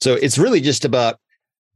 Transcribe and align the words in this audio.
So 0.00 0.14
it's 0.14 0.38
really 0.38 0.60
just 0.60 0.84
about 0.84 1.18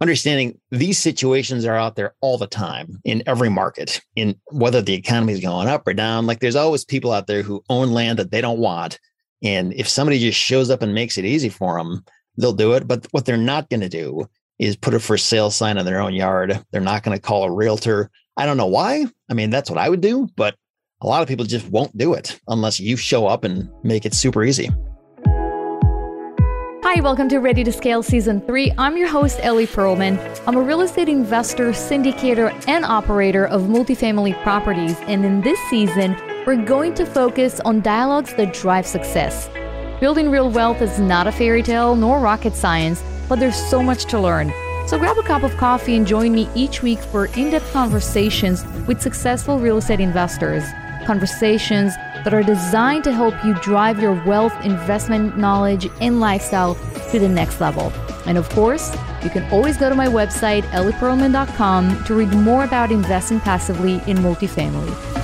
understanding 0.01 0.61
these 0.71 0.99
situations 0.99 1.65
are 1.65 1.77
out 1.77 1.97
there 1.97 2.15
all 2.21 2.39
the 2.39 2.47
time 2.47 3.01
in 3.05 3.23
every 3.27 3.49
market, 3.49 4.01
in 4.17 4.39
whether 4.51 4.83
the 4.83 4.95
economy 4.95 5.33
is 5.33 5.41
going 5.41 5.69
up 5.69 5.87
or 5.87 5.95
down. 5.95 6.27
Like 6.27 6.41
there's 6.41 6.57
always 6.57 6.85
people 6.85 7.13
out 7.13 7.27
there 7.27 7.43
who 7.43 7.65
own 7.69 7.93
land 7.93 8.19
that 8.19 8.31
they 8.31 8.41
don't 8.41 8.59
want. 8.59 8.99
And 9.43 9.73
if 9.75 9.89
somebody 9.89 10.19
just 10.19 10.39
shows 10.39 10.71
up 10.71 10.83
and 10.83 10.95
makes 10.95 11.19
it 11.19 11.25
easy 11.25 11.49
for 11.49 11.79
them, 11.79 12.05
they'll 12.37 12.53
do 12.53 12.73
it. 12.73 12.89
But 12.89 13.07
what 13.13 13.25
they're 13.27 13.37
not 13.37 13.69
going 13.69 13.81
to 13.81 13.89
do 13.89 14.29
is 14.59 14.77
put 14.77 14.95
a 14.95 15.01
for 15.01 15.19
sale 15.19 15.51
sign 15.51 15.79
in 15.79 15.85
their 15.85 16.01
own 16.01 16.15
yard. 16.15 16.65
They're 16.71 16.81
not 16.81 17.03
going 17.03 17.17
to 17.17 17.23
call 17.23 17.45
a 17.45 17.53
realtor. 17.53 18.11
I 18.37 18.47
don't 18.47 18.57
know 18.57 18.67
why. 18.67 19.07
I 19.31 19.35
mean, 19.35 19.51
that's 19.51 19.71
what 19.71 19.79
I 19.79 19.89
would 19.89 20.01
do, 20.01 20.29
but 20.37 20.57
a 21.01 21.07
lot 21.07 21.23
of 21.23 21.29
people 21.29 21.45
just 21.45 21.69
won't 21.69 21.97
do 21.97 22.15
it 22.15 22.41
unless 22.49 22.81
you 22.81 22.97
show 22.97 23.27
up 23.27 23.45
and 23.45 23.71
make 23.83 24.07
it 24.07 24.15
super 24.15 24.43
easy. 24.43 24.71
Hi, 26.95 27.01
welcome 27.01 27.29
to 27.31 27.39
Ready 27.39 27.65
to 27.65 27.73
Scale 27.73 28.05
Season 28.05 28.41
3. 28.43 28.73
I'm 28.79 28.97
your 28.97 29.09
host, 29.09 29.41
Ellie 29.43 29.67
Perlman. 29.67 30.17
I'm 30.47 30.57
a 30.57 30.63
real 30.63 30.81
estate 30.81 31.09
investor, 31.09 31.71
syndicator, 31.71 32.55
and 32.69 32.85
operator 32.85 33.47
of 33.49 33.63
multifamily 33.63 34.41
properties. 34.45 34.97
And 35.09 35.25
in 35.25 35.41
this 35.41 35.59
season, 35.69 36.17
we're 36.47 36.65
going 36.65 36.95
to 36.95 37.05
focus 37.05 37.59
on 37.65 37.81
dialogues 37.81 38.33
that 38.37 38.55
drive 38.55 38.87
success. 38.87 39.51
Building 39.99 40.31
real 40.31 40.49
wealth 40.49 40.83
is 40.83 41.01
not 41.01 41.27
a 41.27 41.33
fairy 41.33 41.65
tale 41.65 41.97
nor 41.97 42.21
rocket 42.21 42.55
science, 42.55 43.03
but 43.29 43.41
there's 43.41 43.57
so 43.57 43.83
much 43.83 44.05
to 44.05 44.21
learn. 44.21 44.53
So 44.87 44.97
grab 44.97 45.19
a 45.19 45.25
cup 45.25 45.43
of 45.43 45.57
coffee 45.57 45.97
and 45.97 46.07
join 46.07 46.33
me 46.33 46.49
each 46.55 46.81
week 46.81 47.01
for 47.01 47.27
in 47.27 47.51
depth 47.51 47.73
conversations 47.73 48.65
with 48.87 49.03
successful 49.03 49.59
real 49.59 49.79
estate 49.79 49.99
investors. 49.99 50.63
Conversations 51.07 51.95
that 52.25 52.33
are 52.33 52.43
designed 52.43 53.05
to 53.05 53.13
help 53.13 53.35
you 53.45 53.55
drive 53.55 54.01
your 54.01 54.15
wealth, 54.25 54.55
investment 54.65 55.37
knowledge, 55.37 55.89
and 56.01 56.21
lifestyle 56.21 56.77
to 57.11 57.19
the 57.19 57.29
next 57.29 57.61
level. 57.61 57.93
And 58.27 58.39
of 58.39 58.49
course, 58.51 58.95
you 59.23 59.31
can 59.31 59.51
always 59.53 59.77
go 59.77 59.89
to 59.89 59.95
my 59.95 60.07
website, 60.07 60.63
ellieperlman.com, 60.73 62.05
to 62.05 62.15
read 62.15 62.31
more 62.31 62.65
about 62.65 62.91
investing 62.91 63.41
passively 63.41 63.95
in 64.07 64.19
multifamily. 64.19 65.24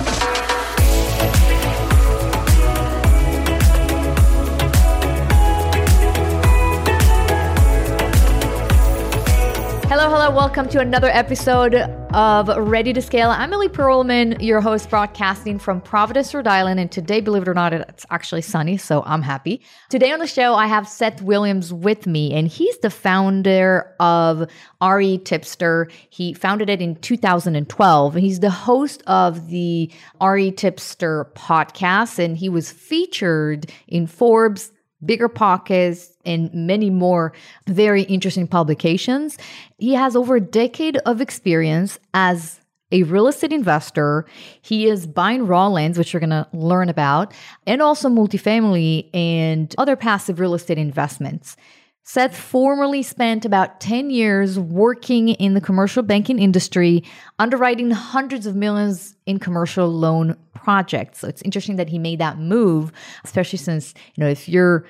Welcome 10.33 10.69
to 10.69 10.79
another 10.79 11.09
episode 11.09 11.75
of 11.75 12.47
Ready 12.47 12.93
to 12.93 13.01
Scale. 13.01 13.29
I'm 13.31 13.51
Ellie 13.51 13.67
Perlman, 13.67 14.41
your 14.41 14.61
host, 14.61 14.89
broadcasting 14.89 15.59
from 15.59 15.81
Providence, 15.81 16.33
Rhode 16.33 16.47
Island. 16.47 16.79
And 16.79 16.89
today, 16.89 17.19
believe 17.19 17.41
it 17.41 17.49
or 17.49 17.53
not, 17.53 17.73
it's 17.73 18.05
actually 18.09 18.41
sunny, 18.41 18.77
so 18.77 19.03
I'm 19.05 19.23
happy. 19.23 19.61
Today 19.89 20.13
on 20.13 20.19
the 20.19 20.27
show, 20.27 20.55
I 20.55 20.67
have 20.67 20.87
Seth 20.87 21.21
Williams 21.21 21.73
with 21.73 22.07
me, 22.07 22.33
and 22.33 22.47
he's 22.47 22.77
the 22.77 22.89
founder 22.89 23.93
of 23.99 24.49
RE 24.81 25.17
Tipster. 25.17 25.89
He 26.09 26.33
founded 26.33 26.69
it 26.69 26.81
in 26.81 26.95
2012. 26.95 28.15
He's 28.15 28.39
the 28.39 28.49
host 28.49 29.03
of 29.07 29.49
the 29.49 29.91
RE 30.21 30.51
Tipster 30.51 31.29
podcast, 31.35 32.19
and 32.19 32.37
he 32.37 32.47
was 32.47 32.71
featured 32.71 33.69
in 33.89 34.07
Forbes 34.07 34.71
Bigger 35.05 35.29
Pockets, 35.29 36.11
and 36.25 36.53
many 36.53 36.89
more 36.89 37.33
very 37.67 38.03
interesting 38.03 38.47
publications. 38.47 39.37
He 39.77 39.93
has 39.93 40.15
over 40.15 40.35
a 40.35 40.41
decade 40.41 40.97
of 40.97 41.21
experience 41.21 41.99
as 42.13 42.59
a 42.91 43.03
real 43.03 43.27
estate 43.27 43.53
investor. 43.53 44.25
He 44.61 44.87
is 44.87 45.07
buying 45.07 45.47
raw 45.47 45.67
lands, 45.67 45.97
which 45.97 46.13
you're 46.13 46.19
going 46.19 46.29
to 46.29 46.47
learn 46.53 46.89
about, 46.89 47.33
and 47.65 47.81
also 47.81 48.09
multifamily 48.09 49.09
and 49.13 49.73
other 49.77 49.95
passive 49.95 50.39
real 50.39 50.53
estate 50.53 50.77
investments. 50.77 51.55
Seth 52.03 52.35
formerly 52.35 53.03
spent 53.03 53.45
about 53.45 53.79
10 53.79 54.09
years 54.09 54.57
working 54.57 55.29
in 55.29 55.53
the 55.53 55.61
commercial 55.61 56.01
banking 56.01 56.39
industry, 56.39 57.03
underwriting 57.37 57.91
hundreds 57.91 58.47
of 58.47 58.55
millions 58.55 59.15
in 59.27 59.39
commercial 59.39 59.87
loan 59.87 60.35
projects. 60.55 61.19
So 61.19 61.27
it's 61.27 61.43
interesting 61.43 61.75
that 61.75 61.89
he 61.89 61.99
made 61.99 62.19
that 62.19 62.39
move, 62.39 62.91
especially 63.23 63.59
since, 63.59 63.93
you 64.15 64.23
know, 64.23 64.29
if 64.29 64.49
you're 64.49 64.85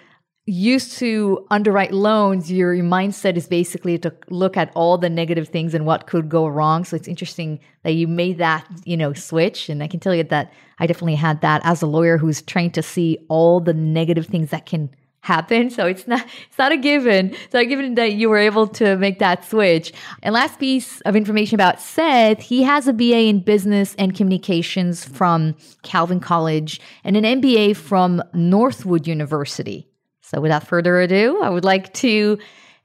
used 0.45 0.97
to 0.97 1.45
underwrite 1.51 1.94
loans, 1.94 2.51
your, 2.51 2.73
your 2.73 2.85
mindset 2.85 3.35
is 3.38 3.47
basically 3.47 3.97
to 4.00 4.13
look 4.29 4.57
at 4.57 4.71
all 4.73 4.97
the 4.97 5.09
negative 5.09 5.50
things 5.50 5.73
and 5.73 5.85
what 5.85 6.07
could 6.07 6.29
go 6.29 6.47
wrong. 6.47 6.83
So 6.83 6.95
it's 6.95 7.07
interesting 7.07 7.59
that 7.83 7.91
you 7.91 8.07
made 8.07 8.38
that, 8.39 8.66
you 8.83 8.97
know, 8.97 9.13
switch. 9.13 9.69
And 9.69 9.83
I 9.83 9.88
can 9.88 10.00
tell 10.00 10.16
you 10.16 10.23
that 10.23 10.51
I 10.79 10.88
definitely 10.88 11.16
had 11.16 11.41
that 11.41 11.61
as 11.63 11.81
a 11.81 11.88
lawyer 11.88 12.17
who's 12.17 12.41
trained 12.41 12.73
to 12.73 12.81
see 12.81 13.19
all 13.27 13.59
the 13.59 13.73
negative 13.73 14.25
things 14.27 14.50
that 14.50 14.66
can 14.66 14.89
happen. 15.21 15.69
So 15.69 15.85
it's 15.85 16.07
not 16.07 16.25
it's 16.47 16.57
not 16.57 16.71
a 16.71 16.77
given. 16.77 17.35
So 17.51 17.59
a 17.59 17.65
given 17.65 17.95
that 17.95 18.13
you 18.13 18.29
were 18.29 18.37
able 18.37 18.67
to 18.67 18.97
make 18.97 19.19
that 19.19 19.45
switch. 19.45 19.93
And 20.21 20.33
last 20.33 20.59
piece 20.59 21.01
of 21.01 21.15
information 21.15 21.55
about 21.55 21.79
Seth, 21.79 22.41
he 22.41 22.63
has 22.63 22.87
a 22.87 22.93
BA 22.93 23.21
in 23.21 23.39
business 23.39 23.95
and 23.95 24.15
communications 24.15 25.05
from 25.05 25.55
Calvin 25.83 26.19
College 26.19 26.81
and 27.03 27.15
an 27.15 27.23
MBA 27.41 27.75
from 27.75 28.21
Northwood 28.33 29.07
University. 29.07 29.87
So, 30.21 30.39
without 30.39 30.65
further 30.65 30.99
ado, 31.01 31.41
I 31.41 31.49
would 31.49 31.65
like 31.65 31.93
to 31.95 32.38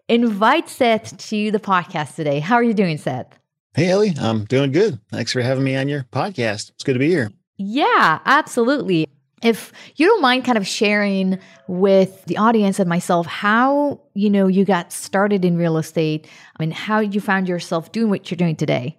invite 0.09 0.69
Seth 0.69 1.17
to 1.17 1.51
the 1.51 1.61
podcast 1.61 2.17
today. 2.17 2.41
How 2.41 2.57
are 2.57 2.63
you 2.63 2.75
doing, 2.75 2.99
Seth? 2.99 3.39
Hey, 3.75 3.91
Ellie, 3.91 4.15
I'm 4.19 4.47
doing 4.47 4.73
good. 4.73 4.99
Thanks 5.13 5.33
for 5.33 5.43
having 5.43 5.63
me 5.63 5.77
on 5.77 5.89
your 5.89 6.05
podcast. 6.05 6.71
It's 6.71 6.83
good 6.83 6.95
to 6.95 6.99
be 6.99 7.09
here. 7.09 7.31
Yeah, 7.57 8.21
absolutely. 8.25 9.07
If 9.43 9.73
you 9.97 10.07
don't 10.07 10.23
mind 10.23 10.45
kind 10.45 10.57
of 10.57 10.67
sharing 10.67 11.39
with 11.69 12.25
the 12.25 12.39
audience 12.39 12.79
and 12.79 12.89
myself 12.89 13.27
how, 13.27 14.01
you 14.15 14.31
know, 14.31 14.47
you 14.47 14.65
got 14.65 14.93
started 14.93 15.45
in 15.45 15.59
real 15.59 15.77
estate, 15.77 16.27
I 16.59 16.63
mean, 16.63 16.71
how 16.71 17.01
you 17.01 17.21
found 17.21 17.49
yourself 17.49 17.93
doing 17.93 18.09
what 18.09 18.31
you're 18.31 18.37
doing 18.37 18.57
today. 18.57 18.99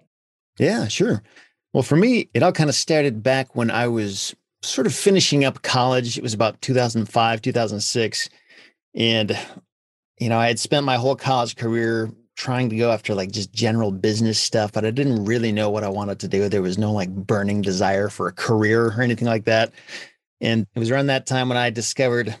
Yeah, 0.58 0.86
sure. 0.88 1.22
Well, 1.72 1.82
for 1.82 1.96
me, 1.96 2.30
it 2.34 2.42
all 2.42 2.52
kind 2.52 2.70
of 2.70 2.76
started 2.76 3.22
back 3.22 3.56
when 3.56 3.70
I 3.70 3.88
was 3.88 4.34
sort 4.62 4.86
of 4.86 4.94
finishing 4.94 5.44
up 5.44 5.62
college. 5.62 6.16
It 6.16 6.22
was 6.22 6.34
about 6.34 6.60
2005, 6.62 7.42
2006. 7.42 8.28
And, 8.94 9.38
you 10.18 10.28
know, 10.28 10.38
I 10.38 10.46
had 10.46 10.58
spent 10.58 10.86
my 10.86 10.96
whole 10.96 11.16
college 11.16 11.56
career 11.56 12.10
trying 12.36 12.70
to 12.70 12.76
go 12.76 12.92
after 12.92 13.14
like 13.14 13.32
just 13.32 13.52
general 13.52 13.90
business 13.90 14.38
stuff, 14.38 14.72
but 14.72 14.84
I 14.84 14.92
didn't 14.92 15.24
really 15.24 15.50
know 15.50 15.70
what 15.70 15.82
I 15.82 15.88
wanted 15.88 16.20
to 16.20 16.28
do. 16.28 16.48
There 16.48 16.62
was 16.62 16.78
no 16.78 16.92
like 16.92 17.10
burning 17.10 17.62
desire 17.62 18.08
for 18.08 18.28
a 18.28 18.32
career 18.32 18.86
or 18.86 19.02
anything 19.02 19.26
like 19.26 19.44
that. 19.44 19.72
And 20.40 20.66
it 20.74 20.78
was 20.78 20.90
around 20.90 21.06
that 21.06 21.26
time 21.26 21.48
when 21.48 21.58
I 21.58 21.70
discovered 21.70 22.36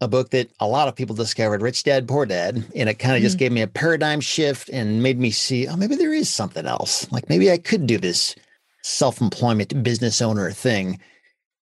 a 0.00 0.08
book 0.08 0.30
that 0.30 0.50
a 0.60 0.66
lot 0.66 0.88
of 0.88 0.96
people 0.96 1.14
discovered, 1.14 1.62
Rich 1.62 1.84
Dad 1.84 2.08
Poor 2.08 2.24
Dad. 2.24 2.64
And 2.74 2.88
it 2.88 2.94
kind 2.94 3.12
of 3.12 3.18
mm-hmm. 3.18 3.24
just 3.24 3.38
gave 3.38 3.52
me 3.52 3.60
a 3.60 3.66
paradigm 3.66 4.20
shift 4.20 4.70
and 4.70 5.02
made 5.02 5.18
me 5.18 5.30
see, 5.30 5.68
oh, 5.68 5.76
maybe 5.76 5.96
there 5.96 6.14
is 6.14 6.30
something 6.30 6.66
else. 6.66 7.10
Like 7.12 7.28
maybe 7.28 7.50
I 7.50 7.58
could 7.58 7.86
do 7.86 7.98
this 7.98 8.34
self 8.82 9.20
employment 9.20 9.82
business 9.82 10.22
owner 10.22 10.50
thing. 10.52 10.98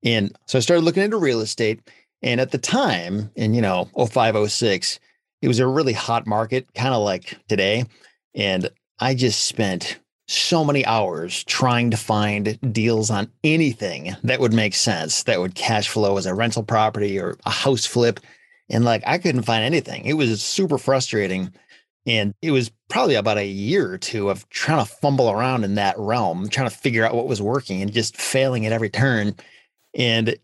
And 0.04 0.36
so 0.48 0.58
I 0.58 0.62
started 0.62 0.84
looking 0.84 1.04
into 1.04 1.18
real 1.18 1.42
estate. 1.42 1.82
And 2.22 2.42
at 2.42 2.52
the 2.52 2.58
time, 2.58 3.32
in 3.36 3.54
you 3.54 3.62
know, 3.62 3.90
05, 3.98 4.52
06, 4.52 5.00
it 5.42 5.48
was 5.48 5.60
a 5.60 5.68
really 5.68 5.94
hot 5.94 6.26
market, 6.26 6.68
kind 6.74 6.94
of 6.94 7.04
like 7.04 7.38
today. 7.48 7.86
And 8.34 8.70
I 9.00 9.16
just 9.16 9.46
spent 9.46 10.00
so 10.28 10.64
many 10.66 10.86
hours 10.86 11.44
trying 11.44 11.92
to 11.92 11.98
find 11.98 12.60
deals 12.74 13.10
on 13.10 13.32
anything 13.44 14.16
that 14.24 14.40
would 14.40 14.54
make 14.54 14.74
sense, 14.74 15.24
that 15.24 15.40
would 15.40 15.56
cash 15.56 15.90
flow 15.90 16.18
as 16.18 16.26
a 16.26 16.34
rental 16.34 16.64
property 16.64 17.20
or 17.20 17.38
a 17.46 17.52
house 17.52 17.86
flip. 17.86 18.20
And 18.70 18.84
like 18.84 19.04
I 19.06 19.18
couldn't 19.18 19.44
find 19.44 19.64
anything. 19.64 20.06
It 20.06 20.14
was 20.14 20.42
super 20.42 20.78
frustrating. 20.78 21.54
And 22.08 22.34
it 22.42 22.52
was 22.52 22.72
probably 22.90 23.16
about 23.16 23.38
a 23.38 23.48
year 23.48 23.92
or 23.92 23.98
two 23.98 24.30
of 24.30 24.48
trying 24.50 24.84
to 24.84 24.92
fumble 24.92 25.30
around 25.30 25.64
in 25.64 25.76
that 25.76 25.98
realm, 25.98 26.50
trying 26.50 26.70
to 26.70 26.76
figure 26.76 27.06
out 27.06 27.16
what 27.16 27.28
was 27.28 27.42
working 27.42 27.82
and 27.82 27.94
just 27.94 28.18
failing 28.18 28.66
at 28.66 28.74
every 28.74 28.90
turn. 28.90 29.36
And 29.96 30.36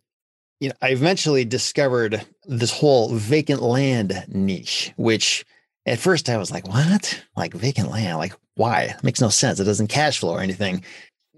you 0.59 0.69
know, 0.69 0.75
I 0.81 0.89
eventually 0.89 1.43
discovered 1.43 2.23
this 2.45 2.71
whole 2.71 3.09
vacant 3.15 3.63
land 3.63 4.25
niche, 4.27 4.93
which 4.95 5.43
at 5.87 5.97
first 5.97 6.29
I 6.29 6.37
was 6.37 6.51
like, 6.51 6.67
what? 6.67 7.23
Like 7.35 7.53
vacant 7.53 7.89
land? 7.89 8.19
Like, 8.19 8.33
why? 8.55 8.83
It 8.83 9.03
makes 9.03 9.21
no 9.21 9.29
sense. 9.29 9.59
It 9.59 9.65
doesn't 9.65 9.87
cash 9.87 10.19
flow 10.19 10.33
or 10.33 10.41
anything. 10.41 10.83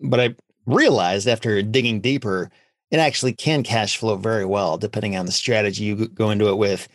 But 0.01 0.19
I 0.19 0.35
realized 0.65 1.27
after 1.27 1.61
digging 1.61 2.01
deeper, 2.01 2.49
it 2.91 2.97
actually 2.97 3.33
can 3.33 3.63
cash 3.63 3.97
flow 3.97 4.15
very 4.15 4.45
well, 4.45 4.77
depending 4.77 5.17
on 5.17 5.25
the 5.25 5.31
strategy 5.31 5.83
you 5.83 6.07
go 6.09 6.29
into 6.29 6.49
it 6.49 6.57
with. 6.57 6.87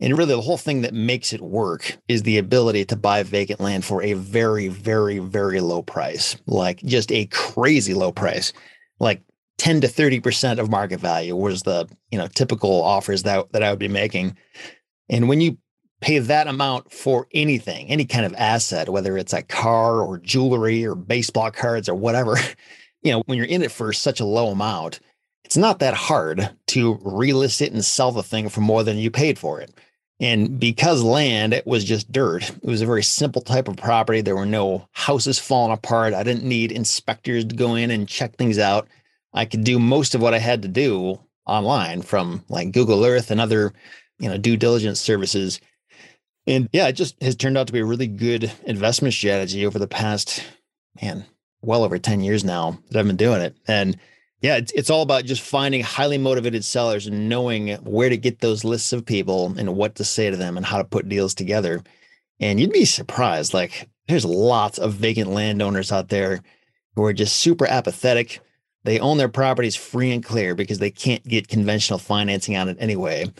And 0.00 0.16
really, 0.16 0.34
the 0.34 0.40
whole 0.42 0.58
thing 0.58 0.82
that 0.82 0.92
makes 0.92 1.32
it 1.32 1.40
work 1.40 1.96
is 2.08 2.22
the 2.22 2.38
ability 2.38 2.84
to 2.86 2.96
buy 2.96 3.22
vacant 3.22 3.60
land 3.60 3.84
for 3.84 4.02
a 4.02 4.12
very, 4.12 4.68
very, 4.68 5.18
very 5.18 5.60
low 5.60 5.82
price, 5.82 6.36
like 6.46 6.82
just 6.82 7.10
a 7.12 7.26
crazy 7.26 7.94
low 7.94 8.12
price. 8.12 8.52
Like 8.98 9.22
10 9.58 9.80
to 9.82 9.88
30% 9.88 10.58
of 10.58 10.70
market 10.70 11.00
value 11.00 11.34
was 11.34 11.62
the, 11.62 11.88
you 12.10 12.18
know, 12.18 12.26
typical 12.26 12.82
offers 12.82 13.22
that, 13.22 13.50
that 13.52 13.62
I 13.62 13.70
would 13.70 13.78
be 13.78 13.88
making. 13.88 14.36
And 15.08 15.28
when 15.28 15.40
you 15.40 15.56
pay 16.00 16.18
that 16.18 16.46
amount 16.46 16.92
for 16.92 17.26
anything, 17.32 17.88
any 17.88 18.04
kind 18.04 18.26
of 18.26 18.34
asset, 18.34 18.88
whether 18.88 19.16
it's 19.16 19.32
a 19.32 19.42
car 19.42 20.00
or 20.00 20.18
jewelry 20.18 20.84
or 20.86 20.94
baseball 20.94 21.50
cards 21.50 21.88
or 21.88 21.94
whatever, 21.94 22.36
you 23.02 23.12
know, 23.12 23.22
when 23.26 23.38
you're 23.38 23.46
in 23.46 23.62
it 23.62 23.72
for 23.72 23.92
such 23.92 24.20
a 24.20 24.24
low 24.24 24.48
amount, 24.48 25.00
it's 25.44 25.56
not 25.56 25.78
that 25.78 25.94
hard 25.94 26.50
to 26.68 26.96
relist 26.98 27.62
it 27.62 27.72
and 27.72 27.84
sell 27.84 28.10
the 28.10 28.22
thing 28.22 28.48
for 28.48 28.60
more 28.60 28.82
than 28.82 28.98
you 28.98 29.10
paid 29.10 29.38
for 29.38 29.60
it. 29.60 29.72
And 30.18 30.58
because 30.58 31.02
land, 31.02 31.52
it 31.52 31.66
was 31.66 31.84
just 31.84 32.10
dirt. 32.10 32.48
It 32.48 32.64
was 32.64 32.80
a 32.80 32.86
very 32.86 33.02
simple 33.02 33.42
type 33.42 33.68
of 33.68 33.76
property. 33.76 34.22
There 34.22 34.36
were 34.36 34.46
no 34.46 34.88
houses 34.92 35.38
falling 35.38 35.72
apart. 35.72 36.14
I 36.14 36.22
didn't 36.22 36.44
need 36.44 36.72
inspectors 36.72 37.44
to 37.44 37.54
go 37.54 37.74
in 37.74 37.90
and 37.90 38.08
check 38.08 38.36
things 38.36 38.58
out. 38.58 38.88
I 39.34 39.44
could 39.44 39.62
do 39.62 39.78
most 39.78 40.14
of 40.14 40.22
what 40.22 40.32
I 40.32 40.38
had 40.38 40.62
to 40.62 40.68
do 40.68 41.20
online 41.46 42.02
from 42.02 42.42
like 42.48 42.72
Google 42.72 43.04
Earth 43.04 43.30
and 43.30 43.40
other, 43.40 43.72
you 44.18 44.28
know, 44.28 44.38
due 44.38 44.56
diligence 44.56 45.00
services. 45.00 45.60
And 46.46 46.68
yeah, 46.72 46.88
it 46.88 46.92
just 46.92 47.20
has 47.22 47.36
turned 47.36 47.58
out 47.58 47.66
to 47.66 47.72
be 47.72 47.80
a 47.80 47.84
really 47.84 48.06
good 48.06 48.52
investment 48.64 49.14
strategy 49.14 49.66
over 49.66 49.78
the 49.78 49.88
past, 49.88 50.44
man, 51.02 51.24
well 51.60 51.82
over 51.82 51.98
10 51.98 52.20
years 52.20 52.44
now 52.44 52.78
that 52.90 52.98
I've 52.98 53.06
been 53.06 53.16
doing 53.16 53.42
it. 53.42 53.56
And 53.66 53.98
yeah, 54.42 54.56
it's, 54.56 54.72
it's 54.72 54.90
all 54.90 55.02
about 55.02 55.24
just 55.24 55.42
finding 55.42 55.82
highly 55.82 56.18
motivated 56.18 56.64
sellers 56.64 57.06
and 57.06 57.28
knowing 57.28 57.74
where 57.78 58.08
to 58.08 58.16
get 58.16 58.40
those 58.40 58.64
lists 58.64 58.92
of 58.92 59.06
people 59.06 59.54
and 59.58 59.74
what 59.74 59.96
to 59.96 60.04
say 60.04 60.30
to 60.30 60.36
them 60.36 60.56
and 60.56 60.64
how 60.64 60.78
to 60.78 60.84
put 60.84 61.08
deals 61.08 61.34
together. 61.34 61.82
And 62.38 62.60
you'd 62.60 62.72
be 62.72 62.84
surprised. 62.84 63.54
Like, 63.54 63.88
there's 64.08 64.24
lots 64.24 64.78
of 64.78 64.92
vacant 64.92 65.30
landowners 65.30 65.90
out 65.90 66.10
there 66.10 66.40
who 66.94 67.04
are 67.04 67.12
just 67.12 67.38
super 67.38 67.66
apathetic. 67.66 68.40
They 68.84 69.00
own 69.00 69.18
their 69.18 69.28
properties 69.28 69.74
free 69.74 70.12
and 70.12 70.22
clear 70.22 70.54
because 70.54 70.78
they 70.78 70.90
can't 70.90 71.26
get 71.26 71.48
conventional 71.48 71.98
financing 71.98 72.56
on 72.56 72.68
it 72.68 72.76
anyway. 72.78 73.32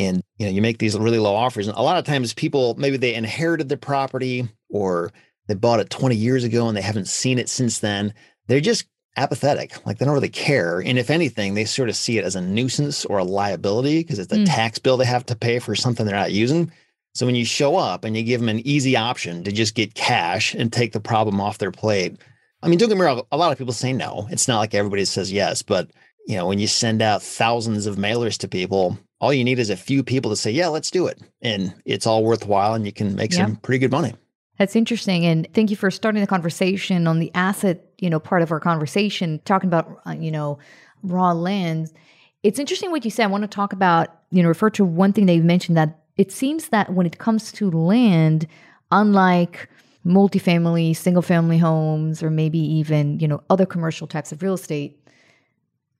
And 0.00 0.22
you 0.38 0.46
know, 0.46 0.52
you 0.52 0.62
make 0.62 0.78
these 0.78 0.98
really 0.98 1.18
low 1.18 1.34
offers. 1.34 1.68
And 1.68 1.76
a 1.76 1.82
lot 1.82 1.98
of 1.98 2.04
times 2.04 2.32
people 2.32 2.74
maybe 2.76 2.96
they 2.96 3.14
inherited 3.14 3.68
the 3.68 3.76
property 3.76 4.48
or 4.70 5.12
they 5.46 5.54
bought 5.54 5.80
it 5.80 5.90
20 5.90 6.16
years 6.16 6.42
ago 6.42 6.66
and 6.68 6.76
they 6.76 6.82
haven't 6.82 7.08
seen 7.08 7.38
it 7.38 7.48
since 7.48 7.80
then. 7.80 8.14
They're 8.46 8.60
just 8.60 8.86
apathetic. 9.16 9.84
Like 9.86 9.98
they 9.98 10.06
don't 10.06 10.14
really 10.14 10.28
care. 10.30 10.80
And 10.80 10.98
if 10.98 11.10
anything, 11.10 11.54
they 11.54 11.66
sort 11.66 11.90
of 11.90 11.96
see 11.96 12.16
it 12.16 12.24
as 12.24 12.34
a 12.36 12.40
nuisance 12.40 13.04
or 13.04 13.18
a 13.18 13.24
liability 13.24 13.98
because 14.00 14.18
it's 14.18 14.32
a 14.32 14.36
mm. 14.36 14.46
tax 14.46 14.78
bill 14.78 14.96
they 14.96 15.04
have 15.04 15.26
to 15.26 15.36
pay 15.36 15.58
for 15.58 15.74
something 15.74 16.06
they're 16.06 16.14
not 16.14 16.32
using. 16.32 16.72
So 17.14 17.26
when 17.26 17.34
you 17.34 17.44
show 17.44 17.76
up 17.76 18.04
and 18.04 18.16
you 18.16 18.22
give 18.22 18.40
them 18.40 18.48
an 18.48 18.66
easy 18.66 18.96
option 18.96 19.44
to 19.44 19.52
just 19.52 19.74
get 19.74 19.94
cash 19.94 20.54
and 20.54 20.72
take 20.72 20.92
the 20.92 21.00
problem 21.00 21.40
off 21.40 21.58
their 21.58 21.72
plate, 21.72 22.16
I 22.62 22.68
mean, 22.68 22.78
don't 22.78 22.88
get 22.88 22.98
me 22.98 23.04
wrong, 23.04 23.22
a 23.32 23.36
lot 23.36 23.52
of 23.52 23.58
people 23.58 23.72
say 23.72 23.92
no. 23.92 24.28
It's 24.30 24.46
not 24.46 24.58
like 24.58 24.74
everybody 24.74 25.04
says 25.04 25.32
yes, 25.32 25.62
but 25.62 25.90
you 26.26 26.36
know, 26.36 26.46
when 26.46 26.58
you 26.58 26.66
send 26.66 27.02
out 27.02 27.22
thousands 27.22 27.86
of 27.86 27.96
mailers 27.96 28.38
to 28.38 28.48
people, 28.48 28.98
all 29.20 29.32
you 29.32 29.44
need 29.44 29.58
is 29.58 29.70
a 29.70 29.76
few 29.76 30.02
people 30.02 30.30
to 30.30 30.36
say, 30.36 30.50
yeah, 30.50 30.68
let's 30.68 30.90
do 30.90 31.06
it. 31.06 31.20
And 31.42 31.74
it's 31.84 32.06
all 32.06 32.24
worthwhile 32.24 32.74
and 32.74 32.86
you 32.86 32.92
can 32.92 33.14
make 33.14 33.32
some 33.32 33.56
pretty 33.56 33.78
good 33.78 33.90
money. 33.90 34.14
That's 34.58 34.76
interesting. 34.76 35.24
And 35.24 35.48
thank 35.54 35.70
you 35.70 35.76
for 35.76 35.90
starting 35.90 36.20
the 36.20 36.26
conversation 36.26 37.06
on 37.06 37.18
the 37.18 37.30
asset, 37.34 37.82
you 37.98 38.10
know, 38.10 38.20
part 38.20 38.42
of 38.42 38.52
our 38.52 38.60
conversation, 38.60 39.40
talking 39.46 39.68
about, 39.68 40.00
uh, 40.06 40.10
you 40.10 40.30
know, 40.30 40.58
raw 41.02 41.32
lands. 41.32 41.94
It's 42.42 42.58
interesting 42.58 42.90
what 42.90 43.04
you 43.04 43.10
said. 43.10 43.24
I 43.24 43.28
want 43.28 43.42
to 43.42 43.48
talk 43.48 43.72
about, 43.72 44.08
you 44.30 44.42
know, 44.42 44.48
refer 44.48 44.68
to 44.70 44.84
one 44.84 45.14
thing 45.14 45.24
that 45.26 45.34
you 45.34 45.42
mentioned 45.42 45.78
that 45.78 46.00
it 46.18 46.30
seems 46.30 46.68
that 46.68 46.92
when 46.92 47.06
it 47.06 47.18
comes 47.18 47.52
to 47.52 47.70
land, 47.70 48.46
unlike 48.90 49.70
multifamily, 50.06 50.94
single 50.94 51.22
family 51.22 51.56
homes, 51.56 52.22
or 52.22 52.30
maybe 52.30 52.58
even, 52.58 53.18
you 53.18 53.28
know, 53.28 53.42
other 53.48 53.64
commercial 53.64 54.06
types 54.06 54.30
of 54.30 54.42
real 54.42 54.54
estate, 54.54 54.99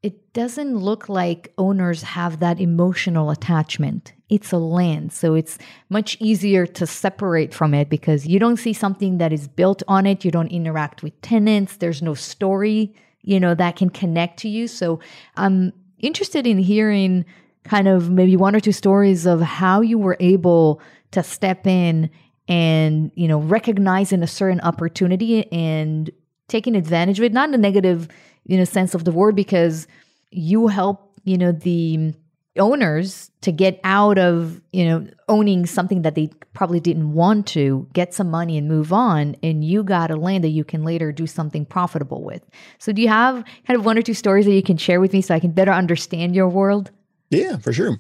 it 0.03 0.33
doesn't 0.33 0.77
look 0.77 1.09
like 1.09 1.53
owners 1.59 2.03
have 2.03 2.41
that 2.41 2.59
emotional 2.59 3.31
attachment. 3.31 4.15
It's 4.31 4.53
a 4.53 4.59
land, 4.59 5.13
so 5.13 5.35
it's 5.35 5.59
much 5.89 6.17
easier 6.21 6.67
to 6.67 6.87
separate 6.87 7.53
from 7.53 7.75
it 7.75 7.91
because 7.91 8.27
you 8.27 8.39
don't 8.39 8.57
see 8.57 8.73
something 8.73 9.19
that 9.19 9.33
is 9.33 9.49
built 9.49 9.83
on 9.89 10.07
it. 10.07 10.25
You 10.25 10.31
don't 10.31 10.49
interact 10.49 11.03
with 11.03 11.21
tenants. 11.21 11.77
There's 11.77 12.01
no 12.01 12.15
story, 12.15 12.95
you 13.23 13.39
know, 13.39 13.55
that 13.55 13.77
can 13.77 13.91
connect 13.91 14.39
to 14.41 14.49
you. 14.49 14.69
So 14.69 15.01
I'm 15.37 15.73
interested 15.99 16.47
in 16.47 16.59
hearing 16.59 17.27
kind 17.65 17.89
of 17.89 18.11
maybe 18.11 18.37
one 18.37 18.57
or 18.57 18.61
two 18.61 18.73
stories 18.73 19.27
of 19.27 19.41
how 19.43 19.83
you 19.83 19.99
were 19.99 20.17
able 20.21 20.81
to 21.11 21.23
step 21.23 21.67
in 21.67 22.09
and, 22.49 23.11
you 23.15 23.29
know, 23.29 23.39
recognizing 23.41 24.23
a 24.23 24.27
certain 24.27 24.61
opportunity 24.63 25.51
and 25.53 26.11
taking 26.49 26.75
advantage 26.75 27.19
of 27.19 27.25
it, 27.25 27.33
not 27.33 27.49
in 27.49 27.55
a 27.55 27.59
negative 27.59 28.09
you 28.47 28.57
know 28.57 28.65
sense 28.65 28.95
of 28.95 29.05
the 29.05 29.13
word 29.13 29.37
because 29.37 29.87
you 30.31 30.67
help 30.67 31.13
you 31.25 31.39
know 31.39 31.53
the 31.53 32.15
owners 32.59 33.31
to 33.43 33.53
get 33.53 33.81
out 33.85 34.19
of 34.19 34.61
you 34.73 34.85
know 34.85 35.07
owning 35.29 35.67
something 35.67 36.03
that 36.03 36.15
they 36.15 36.29
probably 36.53 36.81
didn't 36.81 37.13
want 37.13 37.47
to 37.47 37.89
get 37.93 38.13
some 38.13 38.31
money 38.31 38.59
and 38.59 38.69
move 38.69 38.93
on 38.93 39.37
and 39.43 39.65
you 39.65 39.83
got 39.85 40.11
a 40.11 40.17
land 40.17 40.43
that 40.43 40.49
you 40.49 40.65
can 40.65 40.83
later 40.83 41.13
do 41.13 41.27
something 41.27 41.65
profitable 41.65 42.25
with. 42.25 42.43
So 42.79 42.93
do 42.93 43.01
you 43.01 43.09
have 43.09 43.45
kind 43.67 43.79
of 43.79 43.85
one 43.85 43.97
or 43.97 44.03
two 44.03 44.15
stories 44.15 44.47
that 44.47 44.53
you 44.53 44.63
can 44.63 44.77
share 44.77 45.01
with 45.01 45.13
me 45.13 45.23
so 45.23 45.35
i 45.35 45.41
can 45.41 45.53
better 45.53 45.73
understand 45.73 46.35
your 46.35 46.49
world? 46.49 46.91
Yeah 47.31 47.57
for 47.59 47.73
sure. 47.73 47.99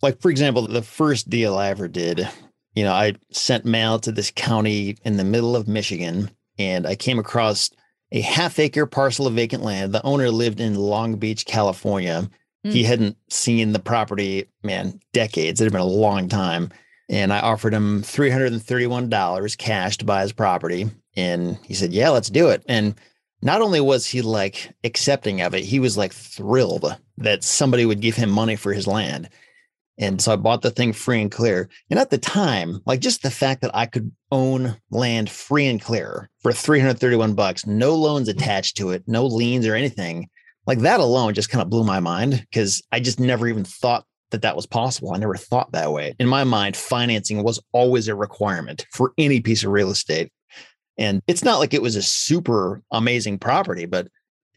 Like 0.00 0.22
for 0.22 0.30
example 0.30 0.66
the 0.66 0.82
first 0.82 1.28
deal 1.28 1.58
i 1.58 1.68
ever 1.68 1.88
did 1.88 2.28
you 2.74 2.84
know 2.84 2.92
i 2.92 3.14
sent 3.32 3.64
mail 3.64 3.98
to 3.98 4.12
this 4.12 4.30
county 4.34 4.96
in 5.04 5.16
the 5.16 5.24
middle 5.24 5.56
of 5.56 5.66
michigan 5.66 6.30
and 6.58 6.86
i 6.86 6.94
came 6.94 7.18
across 7.18 7.70
a 8.12 8.20
half 8.20 8.58
acre 8.58 8.86
parcel 8.86 9.26
of 9.26 9.34
vacant 9.34 9.62
land. 9.62 9.92
The 9.92 10.04
owner 10.04 10.30
lived 10.30 10.60
in 10.60 10.74
Long 10.74 11.16
Beach, 11.16 11.44
California. 11.44 12.28
Mm. 12.66 12.72
He 12.72 12.84
hadn't 12.84 13.16
seen 13.28 13.72
the 13.72 13.78
property, 13.78 14.48
man, 14.62 15.00
decades. 15.12 15.60
It 15.60 15.64
had 15.64 15.72
been 15.72 15.80
a 15.80 15.86
long 15.86 16.28
time. 16.28 16.70
And 17.08 17.32
I 17.32 17.40
offered 17.40 17.72
him 17.72 18.02
$331 18.02 19.58
cash 19.58 19.96
to 19.98 20.04
buy 20.04 20.22
his 20.22 20.32
property. 20.32 20.90
And 21.16 21.58
he 21.64 21.74
said, 21.74 21.92
Yeah, 21.92 22.10
let's 22.10 22.30
do 22.30 22.48
it. 22.48 22.62
And 22.68 22.94
not 23.40 23.62
only 23.62 23.80
was 23.80 24.06
he 24.06 24.22
like 24.22 24.74
accepting 24.84 25.40
of 25.40 25.54
it, 25.54 25.64
he 25.64 25.80
was 25.80 25.96
like 25.96 26.12
thrilled 26.12 26.96
that 27.18 27.44
somebody 27.44 27.86
would 27.86 28.00
give 28.00 28.16
him 28.16 28.30
money 28.30 28.56
for 28.56 28.72
his 28.72 28.86
land. 28.86 29.28
And 29.98 30.20
so 30.20 30.32
I 30.32 30.36
bought 30.36 30.62
the 30.62 30.70
thing 30.70 30.92
free 30.92 31.20
and 31.20 31.30
clear. 31.30 31.68
And 31.90 31.98
at 31.98 32.10
the 32.10 32.18
time, 32.18 32.80
like 32.86 33.00
just 33.00 33.22
the 33.22 33.30
fact 33.30 33.62
that 33.62 33.74
I 33.74 33.86
could 33.86 34.12
own 34.30 34.76
land 34.90 35.28
free 35.28 35.66
and 35.66 35.80
clear 35.80 36.30
for 36.40 36.52
331 36.52 37.34
bucks, 37.34 37.66
no 37.66 37.94
loans 37.94 38.28
mm-hmm. 38.28 38.38
attached 38.38 38.76
to 38.76 38.90
it, 38.90 39.02
no 39.06 39.26
liens 39.26 39.66
or 39.66 39.74
anything, 39.74 40.28
like 40.66 40.80
that 40.80 41.00
alone 41.00 41.34
just 41.34 41.50
kind 41.50 41.62
of 41.62 41.70
blew 41.70 41.82
my 41.82 41.98
mind 41.98 42.46
because 42.50 42.82
I 42.92 43.00
just 43.00 43.18
never 43.18 43.48
even 43.48 43.64
thought 43.64 44.04
that 44.30 44.42
that 44.42 44.54
was 44.54 44.66
possible. 44.66 45.14
I 45.14 45.18
never 45.18 45.34
thought 45.34 45.72
that 45.72 45.92
way. 45.92 46.14
In 46.18 46.28
my 46.28 46.44
mind, 46.44 46.76
financing 46.76 47.42
was 47.42 47.60
always 47.72 48.06
a 48.06 48.14
requirement 48.14 48.86
for 48.92 49.12
any 49.18 49.40
piece 49.40 49.64
of 49.64 49.70
real 49.70 49.90
estate. 49.90 50.30
And 50.98 51.22
it's 51.26 51.42
not 51.42 51.58
like 51.58 51.72
it 51.72 51.82
was 51.82 51.96
a 51.96 52.02
super 52.02 52.82
amazing 52.92 53.38
property, 53.38 53.86
but 53.86 54.08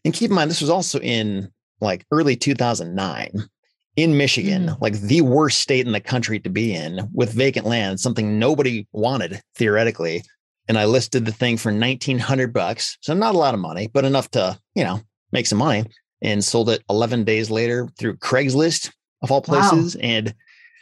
and 0.04 0.12
keep 0.12 0.30
in 0.30 0.34
mind, 0.34 0.50
this 0.50 0.60
was 0.60 0.70
also 0.70 0.98
in 1.00 1.50
like 1.80 2.04
early 2.10 2.36
2009 2.36 3.48
in 3.96 4.16
Michigan, 4.16 4.68
mm. 4.68 4.80
like 4.80 4.94
the 4.94 5.20
worst 5.20 5.60
state 5.60 5.86
in 5.86 5.92
the 5.92 6.00
country 6.00 6.38
to 6.40 6.50
be 6.50 6.74
in 6.74 7.08
with 7.12 7.32
vacant 7.32 7.66
land, 7.66 8.00
something 8.00 8.38
nobody 8.38 8.86
wanted 8.92 9.40
theoretically. 9.56 10.22
And 10.68 10.78
I 10.78 10.84
listed 10.84 11.24
the 11.24 11.32
thing 11.32 11.56
for 11.56 11.72
1900 11.72 12.52
bucks. 12.52 12.96
So 13.00 13.14
not 13.14 13.34
a 13.34 13.38
lot 13.38 13.54
of 13.54 13.60
money, 13.60 13.88
but 13.92 14.04
enough 14.04 14.30
to, 14.30 14.58
you 14.74 14.84
know, 14.84 15.00
make 15.32 15.46
some 15.46 15.58
money 15.58 15.84
and 16.22 16.42
sold 16.42 16.70
it 16.70 16.82
11 16.88 17.24
days 17.24 17.50
later 17.50 17.88
through 17.98 18.16
Craigslist 18.16 18.92
of 19.22 19.30
all 19.30 19.42
places. 19.42 19.96
Wow. 19.96 20.00
And 20.02 20.34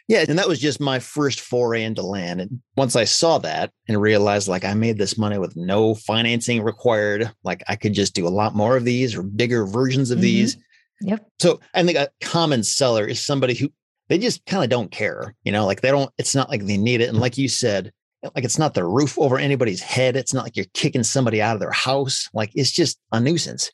yeah, 0.06 0.24
and 0.28 0.38
that 0.38 0.48
was 0.48 0.58
just 0.58 0.80
my 0.80 0.98
first 0.98 1.40
foray 1.40 1.84
into 1.84 2.02
land. 2.02 2.40
And 2.40 2.60
once 2.76 2.96
I 2.96 3.04
saw 3.04 3.38
that 3.38 3.70
and 3.88 4.00
realized 4.00 4.48
like 4.48 4.64
I 4.64 4.74
made 4.74 4.98
this 4.98 5.16
money 5.16 5.38
with 5.38 5.56
no 5.56 5.94
financing 5.94 6.62
required, 6.62 7.30
like 7.44 7.62
I 7.68 7.76
could 7.76 7.94
just 7.94 8.12
do 8.12 8.26
a 8.26 8.28
lot 8.28 8.56
more 8.56 8.76
of 8.76 8.84
these 8.84 9.14
or 9.14 9.22
bigger 9.22 9.64
versions 9.64 10.10
of 10.10 10.16
mm-hmm. 10.16 10.22
these 10.22 10.56
Yep. 11.02 11.26
So 11.40 11.60
I 11.74 11.82
think 11.82 11.98
a 11.98 12.10
common 12.20 12.62
seller 12.62 13.06
is 13.06 13.24
somebody 13.24 13.54
who 13.54 13.70
they 14.08 14.18
just 14.18 14.44
kind 14.46 14.64
of 14.64 14.70
don't 14.70 14.90
care, 14.90 15.34
you 15.44 15.52
know, 15.52 15.64
like 15.66 15.80
they 15.80 15.90
don't, 15.90 16.10
it's 16.18 16.34
not 16.34 16.50
like 16.50 16.66
they 16.66 16.76
need 16.76 17.00
it. 17.00 17.08
And 17.08 17.18
like 17.18 17.38
you 17.38 17.48
said, 17.48 17.92
like 18.34 18.44
it's 18.44 18.58
not 18.58 18.74
the 18.74 18.84
roof 18.84 19.18
over 19.18 19.38
anybody's 19.38 19.80
head. 19.80 20.16
It's 20.16 20.34
not 20.34 20.44
like 20.44 20.56
you're 20.56 20.66
kicking 20.74 21.04
somebody 21.04 21.40
out 21.40 21.54
of 21.54 21.60
their 21.60 21.70
house. 21.70 22.28
Like 22.34 22.50
it's 22.54 22.72
just 22.72 22.98
a 23.12 23.20
nuisance. 23.20 23.70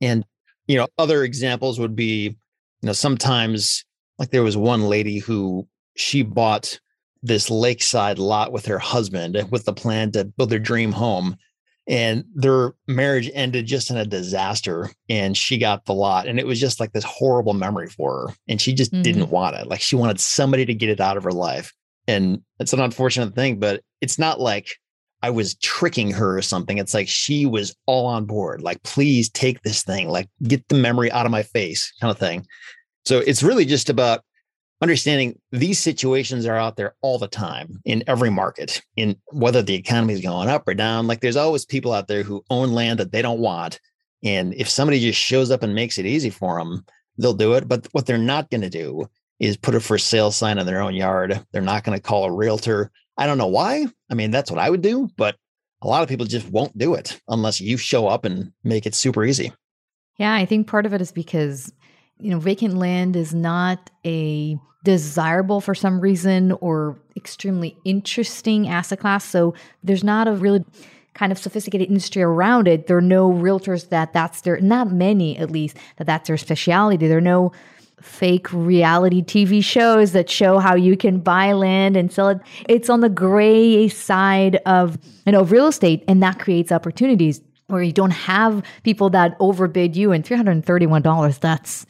And, 0.00 0.24
you 0.66 0.76
know, 0.76 0.86
other 0.98 1.24
examples 1.24 1.78
would 1.78 1.94
be, 1.94 2.28
you 2.80 2.86
know, 2.86 2.92
sometimes 2.92 3.84
like 4.18 4.30
there 4.30 4.42
was 4.42 4.56
one 4.56 4.88
lady 4.88 5.18
who 5.18 5.68
she 5.96 6.22
bought 6.22 6.80
this 7.22 7.50
lakeside 7.50 8.18
lot 8.18 8.52
with 8.52 8.66
her 8.66 8.78
husband 8.78 9.46
with 9.50 9.64
the 9.64 9.72
plan 9.72 10.12
to 10.12 10.24
build 10.24 10.50
their 10.50 10.58
dream 10.58 10.92
home 10.92 11.36
and 11.88 12.24
their 12.34 12.74
marriage 12.88 13.30
ended 13.32 13.66
just 13.66 13.90
in 13.90 13.96
a 13.96 14.04
disaster 14.04 14.90
and 15.08 15.36
she 15.36 15.56
got 15.56 15.84
the 15.84 15.94
lot 15.94 16.26
and 16.26 16.38
it 16.38 16.46
was 16.46 16.60
just 16.60 16.80
like 16.80 16.92
this 16.92 17.04
horrible 17.04 17.54
memory 17.54 17.88
for 17.88 18.28
her 18.28 18.34
and 18.48 18.60
she 18.60 18.72
just 18.72 18.92
mm-hmm. 18.92 19.02
didn't 19.02 19.30
want 19.30 19.56
it 19.56 19.66
like 19.66 19.80
she 19.80 19.96
wanted 19.96 20.20
somebody 20.20 20.64
to 20.64 20.74
get 20.74 20.88
it 20.88 21.00
out 21.00 21.16
of 21.16 21.24
her 21.24 21.32
life 21.32 21.72
and 22.08 22.40
it's 22.58 22.72
an 22.72 22.80
unfortunate 22.80 23.34
thing 23.34 23.58
but 23.58 23.82
it's 24.00 24.18
not 24.18 24.40
like 24.40 24.76
i 25.22 25.30
was 25.30 25.54
tricking 25.56 26.10
her 26.10 26.36
or 26.36 26.42
something 26.42 26.78
it's 26.78 26.94
like 26.94 27.08
she 27.08 27.46
was 27.46 27.74
all 27.86 28.06
on 28.06 28.24
board 28.24 28.62
like 28.62 28.82
please 28.82 29.30
take 29.30 29.62
this 29.62 29.82
thing 29.82 30.08
like 30.08 30.28
get 30.42 30.66
the 30.68 30.74
memory 30.74 31.10
out 31.12 31.26
of 31.26 31.32
my 31.32 31.42
face 31.42 31.92
kind 32.00 32.10
of 32.10 32.18
thing 32.18 32.44
so 33.04 33.18
it's 33.18 33.42
really 33.42 33.64
just 33.64 33.88
about 33.88 34.22
understanding 34.82 35.38
these 35.52 35.78
situations 35.78 36.44
are 36.46 36.56
out 36.56 36.76
there 36.76 36.94
all 37.00 37.18
the 37.18 37.28
time 37.28 37.80
in 37.84 38.04
every 38.06 38.30
market 38.30 38.82
in 38.96 39.16
whether 39.32 39.62
the 39.62 39.74
economy 39.74 40.12
is 40.12 40.20
going 40.20 40.48
up 40.48 40.66
or 40.68 40.74
down 40.74 41.06
like 41.06 41.20
there's 41.20 41.36
always 41.36 41.64
people 41.64 41.92
out 41.92 42.08
there 42.08 42.22
who 42.22 42.44
own 42.50 42.72
land 42.72 42.98
that 42.98 43.10
they 43.10 43.22
don't 43.22 43.40
want 43.40 43.80
and 44.22 44.52
if 44.54 44.68
somebody 44.68 45.00
just 45.00 45.18
shows 45.18 45.50
up 45.50 45.62
and 45.62 45.74
makes 45.74 45.96
it 45.96 46.04
easy 46.04 46.28
for 46.28 46.58
them 46.58 46.84
they'll 47.16 47.32
do 47.32 47.54
it 47.54 47.66
but 47.66 47.86
what 47.92 48.04
they're 48.04 48.18
not 48.18 48.50
going 48.50 48.60
to 48.60 48.68
do 48.68 49.08
is 49.38 49.56
put 49.56 49.74
a 49.74 49.80
for 49.80 49.98
sale 49.98 50.30
sign 50.30 50.58
in 50.58 50.66
their 50.66 50.80
own 50.80 50.94
yard. 50.94 51.44
They're 51.52 51.62
not 51.62 51.84
going 51.84 51.96
to 51.96 52.02
call 52.02 52.24
a 52.24 52.32
realtor. 52.32 52.90
I 53.18 53.26
don't 53.26 53.38
know 53.38 53.46
why. 53.46 53.86
I 54.10 54.14
mean, 54.14 54.30
that's 54.30 54.50
what 54.50 54.60
I 54.60 54.70
would 54.70 54.82
do, 54.82 55.08
but 55.16 55.36
a 55.82 55.88
lot 55.88 56.02
of 56.02 56.08
people 56.08 56.26
just 56.26 56.48
won't 56.48 56.76
do 56.76 56.94
it 56.94 57.20
unless 57.28 57.60
you 57.60 57.76
show 57.76 58.08
up 58.08 58.24
and 58.24 58.52
make 58.64 58.86
it 58.86 58.94
super 58.94 59.24
easy. 59.24 59.52
Yeah, 60.18 60.34
I 60.34 60.46
think 60.46 60.66
part 60.66 60.86
of 60.86 60.94
it 60.94 61.02
is 61.02 61.12
because, 61.12 61.72
you 62.18 62.30
know, 62.30 62.38
vacant 62.38 62.76
land 62.76 63.16
is 63.16 63.34
not 63.34 63.90
a 64.04 64.58
desirable 64.84 65.60
for 65.60 65.74
some 65.74 66.00
reason 66.00 66.52
or 66.60 66.96
extremely 67.16 67.76
interesting 67.84 68.68
asset 68.68 69.00
class. 69.00 69.24
So 69.24 69.54
there's 69.82 70.04
not 70.04 70.28
a 70.28 70.32
really 70.32 70.64
kind 71.14 71.32
of 71.32 71.38
sophisticated 71.38 71.88
industry 71.88 72.22
around 72.22 72.68
it. 72.68 72.86
There 72.86 72.96
are 72.96 73.02
no 73.02 73.32
realtors 73.32 73.88
that 73.88 74.12
that's 74.12 74.42
their, 74.42 74.60
not 74.60 74.92
many 74.92 75.36
at 75.38 75.50
least, 75.50 75.76
that 75.96 76.06
that's 76.06 76.28
their 76.28 76.36
specialty. 76.36 76.96
There 76.96 77.18
are 77.18 77.22
no 77.22 77.52
fake 78.00 78.52
reality 78.52 79.22
TV 79.22 79.64
shows 79.64 80.12
that 80.12 80.30
show 80.30 80.58
how 80.58 80.76
you 80.76 80.96
can 80.96 81.18
buy 81.18 81.52
land 81.52 81.96
and 81.96 82.12
sell 82.12 82.28
it. 82.28 82.38
It's 82.68 82.90
on 82.90 83.00
the 83.00 83.08
gray 83.08 83.88
side 83.88 84.56
of, 84.66 84.98
you 85.24 85.32
know, 85.32 85.42
real 85.42 85.66
estate 85.66 86.04
and 86.06 86.22
that 86.22 86.38
creates 86.38 86.70
opportunities 86.70 87.40
where 87.66 87.82
you 87.82 87.92
don't 87.92 88.12
have 88.12 88.62
people 88.84 89.10
that 89.10 89.36
overbid 89.40 89.96
you 89.96 90.12
and 90.12 90.24
$331 90.24 91.40
that's 91.40 91.86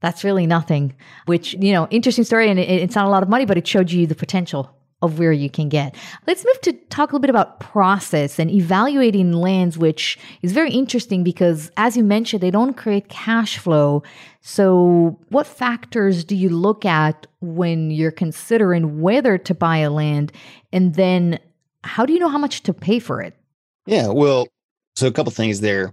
that's 0.00 0.24
really 0.24 0.46
nothing 0.46 0.94
which 1.26 1.54
you 1.54 1.72
know 1.72 1.86
interesting 1.90 2.24
story 2.24 2.48
and 2.50 2.58
it, 2.58 2.68
it's 2.68 2.94
not 2.94 3.06
a 3.06 3.10
lot 3.10 3.22
of 3.22 3.28
money 3.28 3.44
but 3.44 3.56
it 3.56 3.66
showed 3.66 3.90
you 3.90 4.06
the 4.06 4.14
potential 4.14 4.76
of 5.02 5.18
where 5.18 5.32
you 5.32 5.50
can 5.50 5.68
get. 5.68 5.94
Let's 6.26 6.44
move 6.44 6.60
to 6.62 6.72
talk 6.88 7.10
a 7.10 7.12
little 7.12 7.20
bit 7.20 7.30
about 7.30 7.60
process 7.60 8.38
and 8.38 8.50
evaluating 8.50 9.32
lands, 9.32 9.76
which 9.76 10.18
is 10.42 10.52
very 10.52 10.72
interesting 10.72 11.22
because, 11.22 11.70
as 11.76 11.96
you 11.96 12.04
mentioned, 12.04 12.42
they 12.42 12.50
don't 12.50 12.74
create 12.74 13.08
cash 13.08 13.58
flow. 13.58 14.02
So, 14.40 15.18
what 15.28 15.46
factors 15.46 16.24
do 16.24 16.34
you 16.34 16.48
look 16.48 16.84
at 16.84 17.26
when 17.40 17.90
you're 17.90 18.10
considering 18.10 19.00
whether 19.00 19.36
to 19.36 19.54
buy 19.54 19.78
a 19.78 19.90
land? 19.90 20.32
And 20.72 20.94
then, 20.94 21.40
how 21.84 22.06
do 22.06 22.12
you 22.12 22.18
know 22.18 22.28
how 22.28 22.38
much 22.38 22.62
to 22.62 22.72
pay 22.72 22.98
for 22.98 23.20
it? 23.20 23.34
Yeah, 23.86 24.08
well, 24.08 24.48
so 24.94 25.06
a 25.06 25.12
couple 25.12 25.30
things 25.30 25.60
there. 25.60 25.92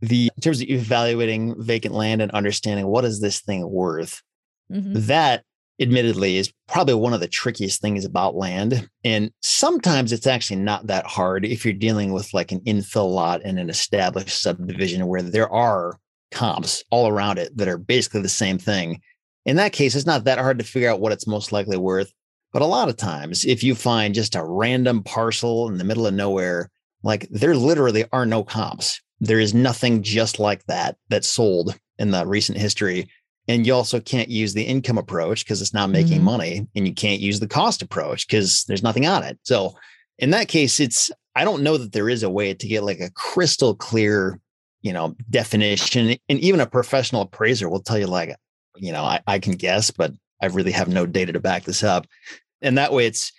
The 0.00 0.30
in 0.36 0.40
terms 0.40 0.60
of 0.60 0.68
evaluating 0.68 1.60
vacant 1.62 1.94
land 1.94 2.22
and 2.22 2.30
understanding 2.30 2.86
what 2.86 3.04
is 3.04 3.20
this 3.20 3.40
thing 3.40 3.68
worth, 3.68 4.22
mm-hmm. 4.70 4.92
that 4.94 5.44
admittedly 5.80 6.36
is 6.36 6.52
probably 6.66 6.94
one 6.94 7.12
of 7.12 7.20
the 7.20 7.28
trickiest 7.28 7.80
things 7.80 8.04
about 8.04 8.34
land. 8.34 8.88
And 9.04 9.30
sometimes 9.42 10.12
it's 10.12 10.26
actually 10.26 10.56
not 10.56 10.86
that 10.88 11.06
hard 11.06 11.44
if 11.44 11.64
you're 11.64 11.74
dealing 11.74 12.12
with 12.12 12.34
like 12.34 12.52
an 12.52 12.60
infill 12.60 13.12
lot 13.12 13.42
in 13.42 13.58
an 13.58 13.70
established 13.70 14.40
subdivision 14.40 15.06
where 15.06 15.22
there 15.22 15.50
are 15.50 15.98
comps 16.30 16.82
all 16.90 17.08
around 17.08 17.38
it 17.38 17.56
that 17.56 17.68
are 17.68 17.78
basically 17.78 18.22
the 18.22 18.28
same 18.28 18.58
thing. 18.58 19.00
In 19.44 19.56
that 19.56 19.72
case, 19.72 19.94
it's 19.94 20.06
not 20.06 20.24
that 20.24 20.38
hard 20.38 20.58
to 20.58 20.64
figure 20.64 20.90
out 20.90 21.00
what 21.00 21.12
it's 21.12 21.26
most 21.26 21.52
likely 21.52 21.76
worth. 21.76 22.12
But 22.52 22.62
a 22.62 22.66
lot 22.66 22.88
of 22.88 22.96
times, 22.96 23.44
if 23.44 23.62
you 23.62 23.74
find 23.74 24.14
just 24.14 24.34
a 24.34 24.44
random 24.44 25.02
parcel 25.02 25.68
in 25.68 25.78
the 25.78 25.84
middle 25.84 26.06
of 26.06 26.14
nowhere, 26.14 26.70
like 27.02 27.28
there 27.30 27.54
literally 27.54 28.04
are 28.12 28.26
no 28.26 28.42
comps. 28.42 29.00
There 29.20 29.40
is 29.40 29.54
nothing 29.54 30.02
just 30.02 30.38
like 30.38 30.64
that 30.66 30.96
that 31.08 31.24
sold 31.24 31.78
in 31.98 32.10
the 32.10 32.26
recent 32.26 32.58
history. 32.58 33.08
And 33.48 33.66
you 33.66 33.74
also 33.74 33.98
can't 33.98 34.28
use 34.28 34.54
the 34.54 34.62
income 34.62 34.98
approach 34.98 35.44
because 35.44 35.62
it's 35.62 35.74
not 35.74 35.90
making 35.90 36.18
mm-hmm. 36.18 36.24
money 36.24 36.68
and 36.76 36.86
you 36.86 36.94
can't 36.94 37.20
use 37.20 37.40
the 37.40 37.48
cost 37.48 37.82
approach 37.82 38.26
because 38.26 38.64
there's 38.64 38.82
nothing 38.82 39.06
on 39.06 39.22
it. 39.22 39.38
So 39.42 39.74
in 40.18 40.30
that 40.30 40.48
case 40.48 40.80
it's 40.80 41.10
i 41.36 41.44
don't 41.44 41.62
know 41.62 41.76
that 41.76 41.92
there 41.92 42.08
is 42.08 42.22
a 42.22 42.30
way 42.30 42.52
to 42.52 42.66
get 42.66 42.82
like 42.82 43.00
a 43.00 43.10
crystal 43.12 43.74
clear 43.74 44.38
you 44.82 44.92
know 44.92 45.14
definition 45.30 46.16
and 46.28 46.40
even 46.40 46.60
a 46.60 46.66
professional 46.66 47.22
appraiser 47.22 47.68
will 47.68 47.80
tell 47.80 47.98
you 47.98 48.06
like 48.06 48.34
you 48.76 48.92
know 48.92 49.04
i, 49.04 49.20
I 49.26 49.38
can 49.38 49.54
guess 49.54 49.90
but 49.90 50.12
i 50.42 50.46
really 50.46 50.72
have 50.72 50.88
no 50.88 51.06
data 51.06 51.32
to 51.32 51.40
back 51.40 51.64
this 51.64 51.82
up. 51.82 52.06
And 52.60 52.76
that 52.78 52.92
way 52.92 53.06
it's 53.06 53.32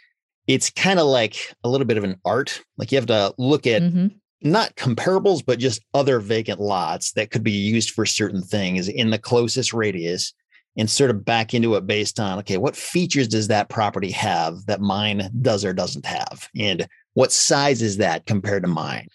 it's 0.48 0.70
kind 0.70 1.00
of 1.00 1.06
like 1.06 1.54
a 1.64 1.70
little 1.70 1.86
bit 1.86 1.98
of 1.98 2.04
an 2.04 2.20
art. 2.26 2.64
Like 2.78 2.92
you 2.92 2.98
have 2.98 3.06
to 3.08 3.34
look 3.38 3.68
at 3.68 3.82
mm-hmm 3.82 4.08
not 4.42 4.76
comparables, 4.76 5.44
but 5.46 5.60
just 5.60 5.84
other 5.94 6.20
vacant 6.20 6.60
lots 6.60 7.12
that 7.14 7.32
could 7.32 7.44
be 7.44 7.52
used 7.52 7.92
for 7.92 8.06
certain 8.06 8.42
things 8.42 8.88
in 8.88 9.10
the 9.10 9.18
closest 9.18 9.74
radius 9.74 10.34
and 10.78 10.90
sort 10.90 11.10
of 11.10 11.26
back 11.26 11.54
into 11.54 11.76
it 11.76 11.86
based 11.86 12.20
on 12.20 12.40
okay, 12.40 12.58
what 12.58 12.76
features 12.76 13.28
does 13.28 13.48
that 13.50 13.70
property 13.70 14.12
have 14.12 14.66
that 14.68 14.82
mine 14.82 15.30
does 15.42 15.66
or 15.66 15.74
doesn't 15.74 16.06
have? 16.06 16.48
And 16.58 16.88
what 17.14 17.32
size 17.32 17.82
is 17.82 17.98
that 17.98 18.26
compared 18.26 18.64
to 18.64 18.70
mine? 18.70 19.08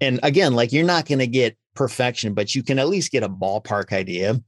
And 0.00 0.20
again, 0.22 0.54
like 0.54 0.72
you're 0.72 0.84
not 0.84 1.06
going 1.06 1.18
to 1.18 1.26
get 1.26 1.56
perfection, 1.74 2.34
but 2.34 2.54
you 2.54 2.62
can 2.62 2.78
at 2.78 2.88
least 2.88 3.10
get 3.10 3.24
a 3.24 3.28
ballpark 3.28 3.92
idea. 3.92 4.40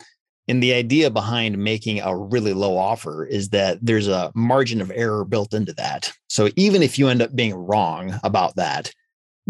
And 0.49 0.63
the 0.63 0.75
idea 0.75 1.11
behind 1.11 1.59
making 1.59 2.01
a 2.01 2.17
really 2.17 2.53
low 2.53 2.77
offer 2.77 3.25
is 3.25 3.51
that 3.51 3.79
there's 3.81 4.09
a 4.09 4.33
margin 4.35 4.81
of 4.81 4.93
error 4.95 5.25
built 5.25 5.55
into 5.55 5.73
that. 5.75 6.13
So 6.29 6.51
even 6.57 6.83
if 6.83 6.99
you 6.99 7.09
end 7.09 7.23
up 7.23 7.35
being 7.35 7.55
wrong 7.55 8.19
about 8.23 8.57
that, 8.57 8.93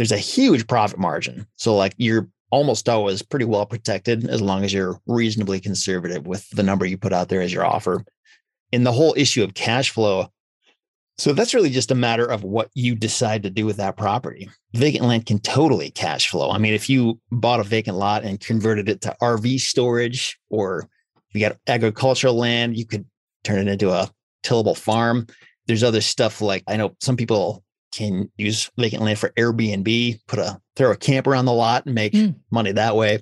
there's 0.00 0.12
a 0.12 0.16
huge 0.16 0.66
profit 0.66 0.98
margin. 0.98 1.46
So 1.56 1.76
like 1.76 1.92
you're 1.98 2.26
almost 2.50 2.88
always 2.88 3.20
pretty 3.20 3.44
well 3.44 3.66
protected 3.66 4.26
as 4.30 4.40
long 4.40 4.64
as 4.64 4.72
you're 4.72 4.98
reasonably 5.04 5.60
conservative 5.60 6.26
with 6.26 6.48
the 6.52 6.62
number 6.62 6.86
you 6.86 6.96
put 6.96 7.12
out 7.12 7.28
there 7.28 7.42
as 7.42 7.52
your 7.52 7.66
offer. 7.66 8.02
In 8.72 8.82
the 8.84 8.92
whole 8.92 9.12
issue 9.14 9.44
of 9.44 9.52
cash 9.52 9.90
flow, 9.90 10.28
so 11.18 11.34
that's 11.34 11.52
really 11.52 11.68
just 11.68 11.90
a 11.90 11.94
matter 11.94 12.24
of 12.24 12.44
what 12.44 12.70
you 12.72 12.94
decide 12.94 13.42
to 13.42 13.50
do 13.50 13.66
with 13.66 13.76
that 13.76 13.98
property. 13.98 14.48
Vacant 14.72 15.04
land 15.04 15.26
can 15.26 15.38
totally 15.38 15.90
cash 15.90 16.30
flow. 16.30 16.50
I 16.50 16.56
mean, 16.56 16.72
if 16.72 16.88
you 16.88 17.20
bought 17.30 17.60
a 17.60 17.64
vacant 17.64 17.98
lot 17.98 18.24
and 18.24 18.40
converted 18.40 18.88
it 18.88 19.02
to 19.02 19.14
RV 19.20 19.60
storage, 19.60 20.40
or 20.48 20.88
you 21.34 21.40
got 21.40 21.58
agricultural 21.66 22.32
land, 22.32 22.74
you 22.74 22.86
could 22.86 23.04
turn 23.44 23.58
it 23.58 23.70
into 23.70 23.90
a 23.90 24.08
tillable 24.42 24.74
farm. 24.74 25.26
There's 25.66 25.84
other 25.84 26.00
stuff 26.00 26.40
like 26.40 26.64
I 26.66 26.78
know 26.78 26.96
some 27.02 27.18
people 27.18 27.62
can 27.92 28.30
use 28.36 28.70
vacant 28.76 29.02
land 29.02 29.18
for 29.18 29.30
Airbnb, 29.30 30.20
put 30.26 30.38
a 30.38 30.60
throw 30.76 30.92
a 30.92 30.96
camper 30.96 31.34
on 31.34 31.44
the 31.44 31.52
lot 31.52 31.86
and 31.86 31.94
make 31.94 32.12
mm. 32.12 32.34
money 32.50 32.72
that 32.72 32.96
way. 32.96 33.20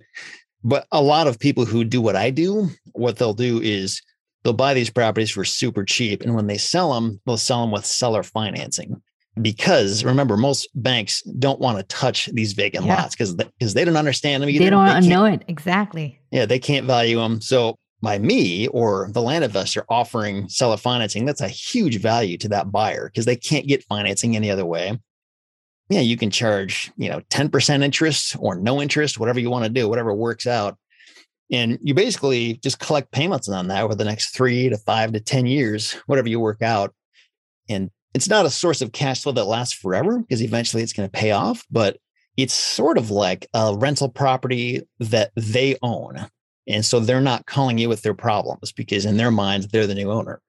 But 0.64 0.86
a 0.92 1.02
lot 1.02 1.26
of 1.26 1.38
people 1.38 1.64
who 1.64 1.84
do 1.84 2.00
what 2.00 2.16
I 2.16 2.30
do, 2.30 2.68
what 2.92 3.16
they'll 3.16 3.34
do 3.34 3.60
is 3.60 4.02
they'll 4.42 4.52
buy 4.52 4.74
these 4.74 4.90
properties 4.90 5.30
for 5.30 5.44
super 5.44 5.84
cheap. 5.84 6.22
And 6.22 6.34
when 6.34 6.46
they 6.46 6.58
sell 6.58 6.92
them, 6.92 7.20
they'll 7.26 7.36
sell 7.36 7.60
them 7.60 7.70
with 7.70 7.86
seller 7.86 8.22
financing. 8.22 9.00
Because 9.40 10.04
remember, 10.04 10.36
most 10.36 10.68
banks 10.74 11.22
don't 11.22 11.60
want 11.60 11.78
to 11.78 11.84
touch 11.84 12.26
these 12.32 12.54
vacant 12.54 12.86
yeah. 12.86 12.96
lots 12.96 13.14
because 13.14 13.34
because 13.34 13.74
they 13.74 13.84
don't 13.84 13.96
understand 13.96 14.42
them 14.42 14.50
either. 14.50 14.64
They 14.64 14.70
don't 14.70 15.00
they 15.00 15.08
know 15.08 15.26
it 15.26 15.44
exactly. 15.46 16.20
Yeah, 16.32 16.44
they 16.44 16.58
can't 16.58 16.86
value 16.86 17.18
them. 17.18 17.40
So 17.40 17.78
by 18.00 18.18
me 18.18 18.68
or 18.68 19.08
the 19.12 19.22
land 19.22 19.44
investor 19.44 19.84
offering 19.88 20.48
seller 20.48 20.76
financing, 20.76 21.24
that's 21.24 21.40
a 21.40 21.48
huge 21.48 22.00
value 22.00 22.36
to 22.38 22.48
that 22.48 22.70
buyer 22.70 23.08
because 23.08 23.24
they 23.24 23.36
can't 23.36 23.66
get 23.66 23.84
financing 23.84 24.36
any 24.36 24.50
other 24.50 24.64
way. 24.66 24.98
Yeah, 25.88 26.00
you 26.00 26.16
can 26.16 26.30
charge, 26.30 26.92
you 26.96 27.08
know, 27.08 27.20
10% 27.30 27.82
interest 27.82 28.36
or 28.38 28.56
no 28.56 28.80
interest, 28.80 29.18
whatever 29.18 29.40
you 29.40 29.50
want 29.50 29.64
to 29.64 29.70
do, 29.70 29.88
whatever 29.88 30.14
works 30.14 30.46
out. 30.46 30.76
And 31.50 31.78
you 31.82 31.94
basically 31.94 32.54
just 32.62 32.78
collect 32.78 33.10
payments 33.10 33.48
on 33.48 33.68
that 33.68 33.82
over 33.82 33.94
the 33.94 34.04
next 34.04 34.36
three 34.36 34.68
to 34.68 34.76
five 34.76 35.12
to 35.12 35.20
10 35.20 35.46
years, 35.46 35.92
whatever 36.06 36.28
you 36.28 36.38
work 36.40 36.60
out. 36.60 36.94
And 37.70 37.90
it's 38.14 38.28
not 38.28 38.46
a 38.46 38.50
source 38.50 38.82
of 38.82 38.92
cash 38.92 39.22
flow 39.22 39.32
that 39.32 39.44
lasts 39.44 39.74
forever 39.74 40.18
because 40.18 40.42
eventually 40.42 40.82
it's 40.82 40.92
going 40.92 41.08
to 41.08 41.18
pay 41.18 41.30
off, 41.30 41.64
but 41.70 41.98
it's 42.36 42.54
sort 42.54 42.98
of 42.98 43.10
like 43.10 43.48
a 43.54 43.74
rental 43.76 44.08
property 44.08 44.82
that 45.00 45.32
they 45.36 45.76
own 45.82 46.28
and 46.68 46.84
so 46.84 47.00
they're 47.00 47.20
not 47.20 47.46
calling 47.46 47.78
you 47.78 47.88
with 47.88 48.02
their 48.02 48.14
problems 48.14 48.72
because 48.72 49.06
in 49.06 49.16
their 49.16 49.30
minds, 49.30 49.68
they're 49.68 49.86
the 49.86 49.94
new 49.94 50.10
owner. 50.10 50.40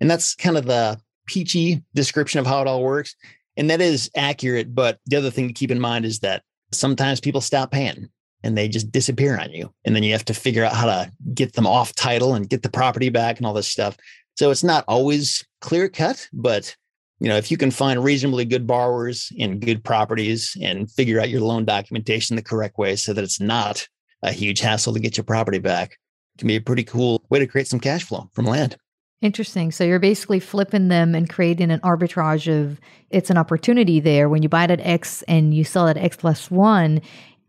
And 0.00 0.10
that's 0.10 0.34
kind 0.34 0.58
of 0.58 0.66
the 0.66 1.00
peachy 1.26 1.82
description 1.94 2.40
of 2.40 2.46
how 2.46 2.60
it 2.60 2.66
all 2.66 2.82
works. 2.82 3.14
And 3.56 3.70
that 3.70 3.80
is 3.80 4.10
accurate. 4.16 4.74
But 4.74 4.98
the 5.06 5.16
other 5.16 5.30
thing 5.30 5.46
to 5.48 5.54
keep 5.54 5.70
in 5.70 5.80
mind 5.80 6.04
is 6.04 6.20
that 6.20 6.42
sometimes 6.72 7.20
people 7.20 7.40
stop 7.40 7.70
paying 7.70 8.08
and 8.42 8.56
they 8.56 8.68
just 8.68 8.90
disappear 8.90 9.38
on 9.38 9.52
you. 9.52 9.72
And 9.84 9.94
then 9.94 10.02
you 10.02 10.12
have 10.12 10.24
to 10.26 10.34
figure 10.34 10.64
out 10.64 10.74
how 10.74 10.86
to 10.86 11.10
get 11.34 11.54
them 11.54 11.66
off 11.66 11.94
title 11.94 12.34
and 12.34 12.48
get 12.48 12.62
the 12.62 12.70
property 12.70 13.08
back 13.08 13.38
and 13.38 13.46
all 13.46 13.54
this 13.54 13.68
stuff. 13.68 13.96
So 14.36 14.50
it's 14.50 14.64
not 14.64 14.84
always 14.88 15.44
clear 15.60 15.88
cut, 15.88 16.28
but 16.32 16.74
you 17.20 17.28
know, 17.28 17.36
if 17.36 17.50
you 17.50 17.56
can 17.56 17.72
find 17.72 18.02
reasonably 18.02 18.44
good 18.44 18.66
borrowers 18.66 19.32
and 19.40 19.60
good 19.60 19.82
properties 19.82 20.56
and 20.62 20.90
figure 20.90 21.20
out 21.20 21.30
your 21.30 21.40
loan 21.40 21.64
documentation 21.64 22.36
the 22.36 22.42
correct 22.42 22.78
way 22.78 22.94
so 22.94 23.12
that 23.12 23.24
it's 23.24 23.40
not 23.40 23.88
a 24.22 24.32
huge 24.32 24.60
hassle 24.60 24.92
to 24.94 25.00
get 25.00 25.16
your 25.16 25.24
property 25.24 25.58
back. 25.58 25.92
It 26.34 26.38
can 26.38 26.48
be 26.48 26.56
a 26.56 26.60
pretty 26.60 26.84
cool 26.84 27.24
way 27.30 27.38
to 27.38 27.46
create 27.46 27.68
some 27.68 27.80
cash 27.80 28.04
flow 28.04 28.28
from 28.32 28.44
land. 28.44 28.76
Interesting. 29.20 29.72
So 29.72 29.82
you're 29.82 29.98
basically 29.98 30.38
flipping 30.38 30.88
them 30.88 31.14
and 31.14 31.28
creating 31.28 31.72
an 31.72 31.80
arbitrage 31.80 32.46
of 32.48 32.80
it's 33.10 33.30
an 33.30 33.36
opportunity 33.36 33.98
there 33.98 34.28
when 34.28 34.44
you 34.44 34.48
buy 34.48 34.64
it 34.64 34.70
at 34.70 34.80
X 34.80 35.22
and 35.22 35.52
you 35.52 35.64
sell 35.64 35.88
it 35.88 35.96
at 35.96 36.04
X 36.04 36.16
plus 36.16 36.50
one, 36.50 37.00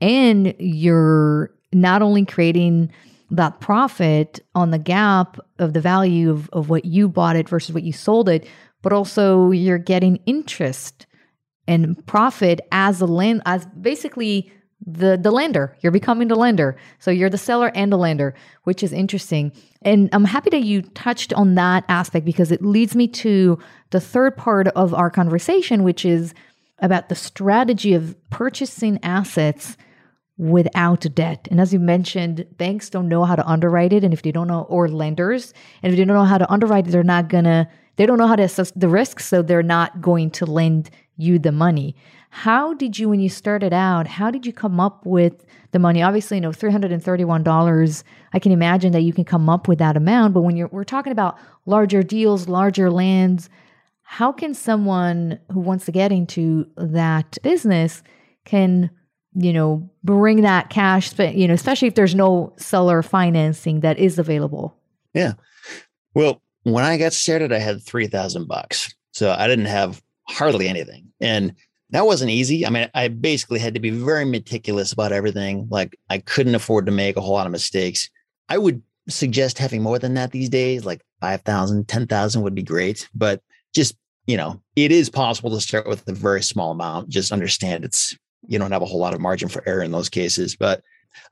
and 0.01 0.55
you're 0.57 1.53
not 1.71 2.01
only 2.01 2.25
creating 2.25 2.91
that 3.29 3.59
profit 3.59 4.39
on 4.55 4.71
the 4.71 4.79
gap 4.79 5.37
of 5.59 5.73
the 5.73 5.81
value 5.81 6.31
of, 6.31 6.49
of 6.49 6.69
what 6.69 6.85
you 6.85 7.07
bought 7.07 7.35
it 7.35 7.47
versus 7.47 7.71
what 7.71 7.83
you 7.83 7.93
sold 7.93 8.27
it, 8.27 8.47
but 8.81 8.91
also 8.91 9.51
you're 9.51 9.77
getting 9.77 10.19
interest 10.25 11.05
and 11.67 12.03
profit 12.07 12.61
as 12.71 12.99
a 12.99 13.05
land 13.05 13.43
as 13.45 13.67
basically 13.79 14.51
the 14.85 15.17
the 15.17 15.31
lender. 15.31 15.75
You're 15.81 15.91
becoming 15.91 16.27
the 16.27 16.35
lender. 16.35 16.77
So 16.99 17.11
you're 17.11 17.29
the 17.29 17.37
seller 17.37 17.71
and 17.75 17.91
the 17.91 17.97
lender, 17.97 18.33
which 18.63 18.83
is 18.83 18.93
interesting. 18.93 19.51
And 19.81 20.09
I'm 20.13 20.25
happy 20.25 20.49
that 20.51 20.63
you 20.63 20.81
touched 20.81 21.33
on 21.33 21.55
that 21.55 21.83
aspect 21.89 22.25
because 22.25 22.51
it 22.51 22.61
leads 22.61 22.95
me 22.95 23.07
to 23.07 23.59
the 23.89 23.99
third 23.99 24.37
part 24.37 24.67
of 24.69 24.93
our 24.93 25.09
conversation, 25.09 25.83
which 25.83 26.05
is 26.05 26.33
about 26.79 27.09
the 27.09 27.15
strategy 27.15 27.93
of 27.93 28.15
purchasing 28.29 28.99
assets 29.03 29.75
without 30.37 31.05
debt. 31.13 31.49
And 31.51 31.59
as 31.59 31.73
you 31.73 31.79
mentioned, 31.79 32.45
banks 32.57 32.89
don't 32.89 33.09
know 33.09 33.25
how 33.25 33.35
to 33.35 33.45
underwrite 33.45 33.91
it. 33.91 34.05
And 34.05 34.13
if 34.13 34.21
they 34.21 34.31
don't 34.31 34.47
know, 34.47 34.61
or 34.69 34.87
lenders, 34.87 35.53
and 35.83 35.91
if 35.91 35.97
they 35.97 36.05
don't 36.05 36.15
know 36.15 36.23
how 36.23 36.37
to 36.37 36.49
underwrite 36.49 36.87
it, 36.87 36.91
they're 36.91 37.03
not 37.03 37.27
gonna, 37.27 37.69
they 37.97 38.05
don't 38.05 38.17
know 38.17 38.27
how 38.27 38.37
to 38.37 38.43
assess 38.43 38.71
the 38.71 38.87
risks. 38.87 39.25
So 39.25 39.41
they're 39.41 39.61
not 39.61 39.99
going 39.99 40.31
to 40.31 40.45
lend 40.45 40.89
you 41.17 41.37
the 41.37 41.51
money. 41.51 41.93
How 42.29 42.73
did 42.73 42.99
you, 42.99 43.09
when 43.09 43.19
you 43.19 43.29
started 43.29 43.73
out, 43.73 44.07
how 44.07 44.29
did 44.29 44.45
you 44.45 44.53
come 44.53 44.79
up 44.79 45.05
with 45.05 45.45
the 45.71 45.79
money? 45.79 46.01
Obviously, 46.01 46.37
you 46.37 46.41
know, 46.41 46.51
$331, 46.51 48.03
I 48.33 48.39
can 48.39 48.51
imagine 48.51 48.91
that 48.91 49.01
you 49.01 49.13
can 49.13 49.25
come 49.25 49.49
up 49.49 49.67
with 49.67 49.79
that 49.79 49.97
amount. 49.97 50.33
But 50.33 50.41
when 50.41 50.55
you're, 50.55 50.67
we're 50.67 50.83
talking 50.83 51.11
about 51.11 51.37
larger 51.65 52.03
deals, 52.03 52.47
larger 52.47 52.91
lands, 52.91 53.49
how 54.03 54.31
can 54.31 54.53
someone 54.53 55.39
who 55.51 55.59
wants 55.59 55.85
to 55.85 55.91
get 55.91 56.11
into 56.11 56.67
that 56.77 57.37
business 57.43 58.03
can 58.43 58.89
you 59.35 59.53
know 59.53 59.87
bring 60.03 60.41
that 60.41 60.71
cash 60.71 61.17
you 61.19 61.47
know 61.47 61.53
especially 61.53 61.87
if 61.87 61.93
there's 61.93 62.15
no 62.15 62.51
seller 62.57 63.03
financing 63.03 63.81
that 63.81 63.99
is 63.99 64.17
available 64.17 64.75
yeah 65.13 65.33
well 66.15 66.41
when 66.63 66.83
i 66.83 66.97
got 66.97 67.13
started 67.13 67.53
i 67.53 67.59
had 67.59 67.83
3000 67.83 68.47
bucks 68.47 68.93
so 69.11 69.31
i 69.37 69.47
didn't 69.47 69.65
have 69.65 70.01
hardly 70.27 70.67
anything 70.67 71.05
and 71.21 71.53
that 71.91 72.05
wasn't 72.05 72.31
easy. 72.31 72.65
I 72.65 72.69
mean 72.69 72.89
i 72.93 73.07
basically 73.07 73.59
had 73.59 73.73
to 73.73 73.79
be 73.79 73.89
very 73.89 74.25
meticulous 74.25 74.93
about 74.93 75.11
everything. 75.11 75.67
Like 75.69 75.97
i 76.09 76.19
couldn't 76.19 76.55
afford 76.55 76.85
to 76.85 76.91
make 76.91 77.17
a 77.17 77.21
whole 77.21 77.33
lot 77.33 77.45
of 77.45 77.51
mistakes. 77.51 78.09
I 78.47 78.57
would 78.57 78.81
suggest 79.07 79.57
having 79.57 79.81
more 79.81 79.99
than 79.99 80.13
that 80.13 80.31
these 80.31 80.49
days 80.49 80.85
like 80.85 81.01
5000 81.21 81.87
10000 81.87 82.41
would 82.41 82.55
be 82.55 82.63
great. 82.63 83.09
But 83.13 83.41
just 83.73 83.95
you 84.27 84.37
know 84.37 84.61
it 84.75 84.91
is 84.91 85.09
possible 85.09 85.51
to 85.51 85.61
start 85.61 85.87
with 85.87 86.07
a 86.07 86.13
very 86.13 86.43
small 86.43 86.71
amount. 86.71 87.09
Just 87.09 87.31
understand 87.31 87.85
it's 87.85 88.15
you 88.47 88.59
don't 88.59 88.71
have 88.71 88.81
a 88.81 88.85
whole 88.85 88.99
lot 88.99 89.13
of 89.13 89.21
margin 89.21 89.49
for 89.49 89.67
error 89.67 89.83
in 89.83 89.91
those 89.91 90.09
cases. 90.09 90.55
But 90.55 90.81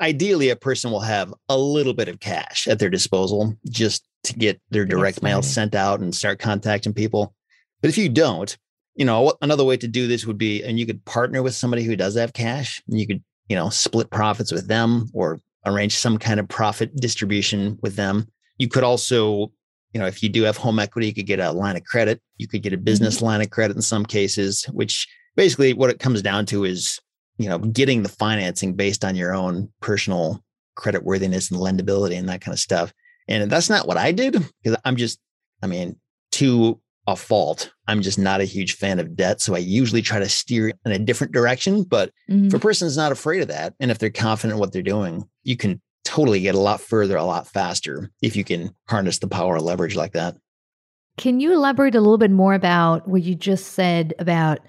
ideally 0.02 0.50
a 0.50 0.56
person 0.56 0.92
will 0.92 1.02
have 1.02 1.34
a 1.50 1.58
little 1.58 1.94
bit 1.94 2.08
of 2.08 2.20
cash 2.20 2.68
at 2.68 2.80
their 2.80 2.90
disposal 2.90 3.56
just 3.70 4.04
to 4.24 4.34
get 4.34 4.60
their 4.72 4.86
direct 4.86 5.22
mail 5.22 5.42
sent 5.42 5.76
out 5.76 6.00
and 6.00 6.14
start 6.14 6.40
contacting 6.40 6.94
people. 6.94 7.34
But 7.82 7.90
if 7.90 7.98
you 7.98 8.10
don't 8.10 8.58
you 8.98 9.06
know 9.06 9.34
another 9.42 9.63
way 9.63 9.77
to 9.77 9.88
do 9.88 10.08
this 10.08 10.25
would 10.25 10.38
be 10.38 10.63
and 10.63 10.77
you 10.80 10.86
could 10.86 11.04
partner 11.06 11.42
with 11.42 11.56
somebody 11.56 11.84
who 11.84 11.96
does 11.96 12.16
have 12.16 12.34
cash 12.34 12.82
and 12.88 13.00
you 13.00 13.08
could 13.08 13.24
you 13.48 13.56
know 13.56 13.70
split 13.70 14.10
profits 14.10 14.51
with 14.51 14.68
them 14.68 15.10
or 15.13 15.39
arrange 15.66 15.96
some 15.96 16.18
kind 16.18 16.39
of 16.39 16.48
profit 16.48 16.96
distribution 16.98 17.77
with 17.82 17.96
them 17.96 18.27
you 18.58 18.68
could 18.68 18.84
also 18.84 19.51
you 19.94 20.00
know, 20.00 20.08
if 20.08 20.22
you 20.22 20.30
do 20.30 20.44
have 20.44 20.58
home 20.58 20.80
equity, 20.80 21.08
you 21.08 21.13
could 21.13 21.25
get 21.25 21.39
a 21.39 21.51
line 21.51 21.75
of 21.75 21.84
credit. 21.84 22.22
You 22.38 22.48
could 22.48 22.62
get 22.62 22.74
a 22.74 22.77
business 22.77 23.18
mm-hmm. 23.18 23.25
line 23.25 23.42
of 23.42 23.50
credit 23.50 23.75
in 23.75 23.82
some 23.82 24.06
cases, 24.06 24.66
which 24.66 25.08
basically 25.36 25.74
what 25.74 25.89
it 25.89 26.00
comes 26.00 26.22
down 26.22 26.46
to 26.48 26.66
is, 26.66 27.00
you 27.38 27.50
know, 27.50 27.58
getting 27.58 28.04
the 28.04 28.10
financing 28.10 28.74
based 28.74 29.06
on 29.06 29.16
your 29.16 29.34
own 29.34 29.70
personal 29.82 30.44
credit 30.75 31.04
worthiness 31.04 31.50
and 31.50 31.60
lendability 31.60 32.18
and 32.18 32.30
that 32.30 32.42
kind 32.42 32.54
of 32.54 32.60
stuff. 32.60 32.94
And 33.27 33.50
that's 33.50 33.70
not 33.70 33.88
what 33.88 33.98
I 33.98 34.12
did 34.12 34.34
because 34.62 34.80
I'm 34.86 34.96
just, 34.96 35.20
I 35.63 35.68
mean, 35.68 35.98
to 36.34 36.80
a 37.08 37.16
fault, 37.16 37.72
I'm 37.88 38.02
just 38.02 38.20
not 38.20 38.42
a 38.42 38.46
huge 38.46 38.76
fan 38.76 39.00
of 39.00 39.16
debt. 39.16 39.42
So 39.42 39.56
I 39.56 39.60
usually 39.60 40.02
try 40.02 40.20
to 40.20 40.30
steer 40.30 40.74
in 40.86 40.92
a 40.92 41.00
different 41.00 41.34
direction. 41.34 41.84
But 41.84 42.12
mm-hmm. 42.30 42.50
for 42.50 42.58
a 42.58 42.60
person 42.60 42.88
that's 42.88 42.98
not 42.98 43.14
afraid 43.14 43.42
of 43.42 43.48
that, 43.48 43.74
and 43.80 43.90
if 43.90 43.98
they're 43.98 44.10
confident 44.10 44.56
in 44.56 44.60
what 44.60 44.74
they're 44.74 44.82
doing, 44.82 45.28
you 45.44 45.56
can 45.56 45.82
totally 46.04 46.42
get 46.42 46.56
a 46.56 46.60
lot 46.60 46.82
further 46.82 47.18
a 47.18 47.24
lot 47.24 47.48
faster 47.48 48.12
if 48.22 48.36
you 48.36 48.44
can 48.44 48.74
harness 48.88 49.20
the 49.20 49.28
power 49.28 49.56
of 49.56 49.64
leverage 49.64 49.96
like 49.96 50.14
that. 50.14 50.36
Can 51.18 51.40
you 51.40 51.54
elaborate 51.54 51.96
a 51.96 52.02
little 52.02 52.18
bit 52.18 52.32
more 52.32 52.54
about 52.54 53.08
what 53.08 53.24
you 53.24 53.36
just 53.36 53.74
said 53.74 54.14
about 54.20 54.60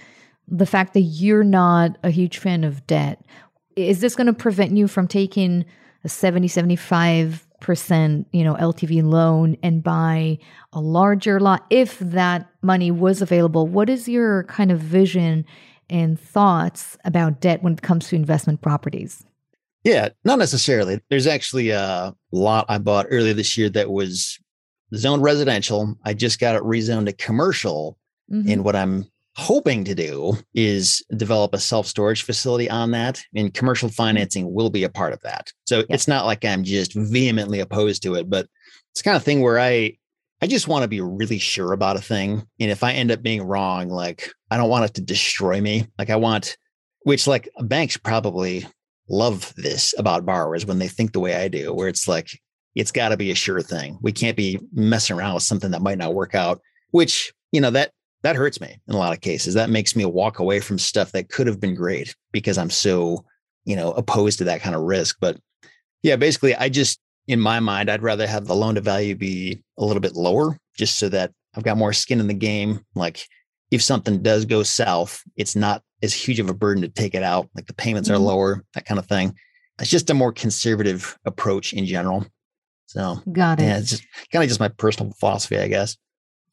the 0.46 0.66
fact 0.66 0.94
that 0.94 1.00
you're 1.00 1.44
not 1.44 1.98
a 2.02 2.10
huge 2.10 2.38
fan 2.38 2.64
of 2.64 2.86
debt? 2.86 3.22
Is 3.76 4.00
this 4.00 4.16
going 4.16 4.28
to 4.28 4.32
prevent 4.32 4.76
you 4.76 4.88
from 4.88 5.06
taking 5.06 5.64
a 6.04 6.08
70, 6.08 6.48
75 6.48 7.47
percent 7.60 8.26
you 8.32 8.44
know 8.44 8.54
ltv 8.54 9.02
loan 9.02 9.56
and 9.62 9.82
buy 9.82 10.38
a 10.72 10.80
larger 10.80 11.40
lot 11.40 11.66
if 11.70 11.98
that 11.98 12.48
money 12.62 12.90
was 12.90 13.20
available 13.20 13.66
what 13.66 13.90
is 13.90 14.08
your 14.08 14.44
kind 14.44 14.70
of 14.70 14.78
vision 14.78 15.44
and 15.90 16.20
thoughts 16.20 16.96
about 17.04 17.40
debt 17.40 17.62
when 17.62 17.72
it 17.72 17.82
comes 17.82 18.08
to 18.08 18.16
investment 18.16 18.60
properties 18.60 19.24
yeah, 19.84 20.08
not 20.24 20.38
necessarily. 20.38 21.00
There's 21.08 21.26
actually 21.26 21.70
a 21.70 22.14
lot 22.32 22.66
I 22.68 22.78
bought 22.78 23.06
earlier 23.10 23.32
this 23.32 23.56
year 23.56 23.68
that 23.70 23.90
was 23.90 24.38
zoned 24.94 25.22
residential. 25.22 25.96
I 26.04 26.14
just 26.14 26.40
got 26.40 26.56
it 26.56 26.62
rezoned 26.62 27.06
to 27.06 27.12
commercial. 27.12 27.96
Mm-hmm. 28.30 28.50
And 28.50 28.64
what 28.64 28.76
I'm 28.76 29.06
hoping 29.38 29.84
to 29.84 29.94
do 29.94 30.36
is 30.52 31.02
develop 31.16 31.54
a 31.54 31.58
self 31.58 31.86
storage 31.86 32.22
facility 32.22 32.68
on 32.68 32.90
that, 32.90 33.22
and 33.34 33.54
commercial 33.54 33.88
mm-hmm. 33.88 33.94
financing 33.94 34.52
will 34.52 34.68
be 34.68 34.84
a 34.84 34.90
part 34.90 35.12
of 35.12 35.20
that. 35.20 35.52
So 35.66 35.78
yeah. 35.78 35.84
it's 35.90 36.08
not 36.08 36.26
like 36.26 36.44
I'm 36.44 36.64
just 36.64 36.92
vehemently 36.94 37.60
opposed 37.60 38.02
to 38.02 38.16
it, 38.16 38.28
but 38.28 38.48
it's 38.92 39.02
kind 39.02 39.16
of 39.16 39.22
thing 39.22 39.40
where 39.40 39.58
I 39.58 39.96
I 40.42 40.46
just 40.46 40.68
want 40.68 40.82
to 40.82 40.88
be 40.88 41.00
really 41.00 41.38
sure 41.38 41.72
about 41.72 41.96
a 41.96 42.00
thing. 42.00 42.46
And 42.60 42.70
if 42.70 42.82
I 42.82 42.92
end 42.92 43.10
up 43.10 43.22
being 43.22 43.42
wrong, 43.42 43.88
like 43.88 44.30
I 44.50 44.56
don't 44.56 44.70
want 44.70 44.84
it 44.84 44.94
to 44.94 45.00
destroy 45.00 45.60
me. 45.60 45.86
Like 45.98 46.10
I 46.10 46.16
want, 46.16 46.56
which 47.02 47.26
like 47.26 47.48
banks 47.60 47.96
probably 47.96 48.66
love 49.08 49.52
this 49.56 49.94
about 49.98 50.26
borrowers 50.26 50.66
when 50.66 50.78
they 50.78 50.88
think 50.88 51.12
the 51.12 51.20
way 51.20 51.34
I 51.34 51.48
do, 51.48 51.74
where 51.74 51.88
it's 51.88 52.06
like, 52.06 52.28
it's 52.74 52.92
got 52.92 53.08
to 53.08 53.16
be 53.16 53.32
a 53.32 53.34
sure 53.34 53.62
thing. 53.62 53.98
We 54.00 54.12
can't 54.12 54.36
be 54.36 54.60
messing 54.72 55.16
around 55.16 55.34
with 55.34 55.42
something 55.42 55.72
that 55.72 55.82
might 55.82 55.98
not 55.98 56.14
work 56.14 56.36
out, 56.36 56.60
which, 56.92 57.32
you 57.50 57.60
know, 57.60 57.70
that 57.70 57.90
that 58.22 58.36
hurts 58.36 58.60
me 58.60 58.78
in 58.88 58.94
a 58.94 58.98
lot 58.98 59.12
of 59.12 59.20
cases. 59.20 59.54
That 59.54 59.70
makes 59.70 59.94
me 59.94 60.04
walk 60.04 60.38
away 60.38 60.60
from 60.60 60.78
stuff 60.78 61.12
that 61.12 61.28
could 61.28 61.46
have 61.46 61.60
been 61.60 61.74
great 61.74 62.14
because 62.32 62.58
I'm 62.58 62.70
so, 62.70 63.24
you 63.64 63.76
know, 63.76 63.92
opposed 63.92 64.38
to 64.38 64.44
that 64.44 64.60
kind 64.60 64.74
of 64.74 64.82
risk. 64.82 65.16
But 65.20 65.38
yeah, 66.02 66.16
basically, 66.16 66.54
I 66.54 66.68
just, 66.68 67.00
in 67.26 67.40
my 67.40 67.60
mind, 67.60 67.90
I'd 67.90 68.02
rather 68.02 68.26
have 68.26 68.46
the 68.46 68.54
loan 68.54 68.74
to 68.76 68.80
value 68.80 69.14
be 69.14 69.62
a 69.78 69.84
little 69.84 70.00
bit 70.00 70.16
lower 70.16 70.58
just 70.76 70.98
so 70.98 71.08
that 71.10 71.32
I've 71.54 71.64
got 71.64 71.76
more 71.76 71.92
skin 71.92 72.20
in 72.20 72.26
the 72.26 72.34
game. 72.34 72.80
Like 72.94 73.26
if 73.70 73.82
something 73.82 74.22
does 74.22 74.44
go 74.44 74.62
south, 74.62 75.22
it's 75.36 75.54
not 75.54 75.82
as 76.02 76.14
huge 76.14 76.40
of 76.40 76.48
a 76.48 76.54
burden 76.54 76.82
to 76.82 76.88
take 76.88 77.14
it 77.14 77.22
out. 77.22 77.48
Like 77.54 77.66
the 77.66 77.74
payments 77.74 78.08
mm-hmm. 78.08 78.16
are 78.16 78.24
lower, 78.24 78.64
that 78.74 78.86
kind 78.86 78.98
of 78.98 79.06
thing. 79.06 79.34
It's 79.80 79.90
just 79.90 80.10
a 80.10 80.14
more 80.14 80.32
conservative 80.32 81.16
approach 81.24 81.72
in 81.72 81.86
general. 81.86 82.26
So 82.86 83.20
got 83.30 83.60
it. 83.60 83.64
Yeah, 83.64 83.78
it's 83.78 83.90
just 83.90 84.06
kind 84.32 84.42
of 84.42 84.48
just 84.48 84.60
my 84.60 84.68
personal 84.68 85.12
philosophy, 85.20 85.58
I 85.58 85.68
guess. 85.68 85.96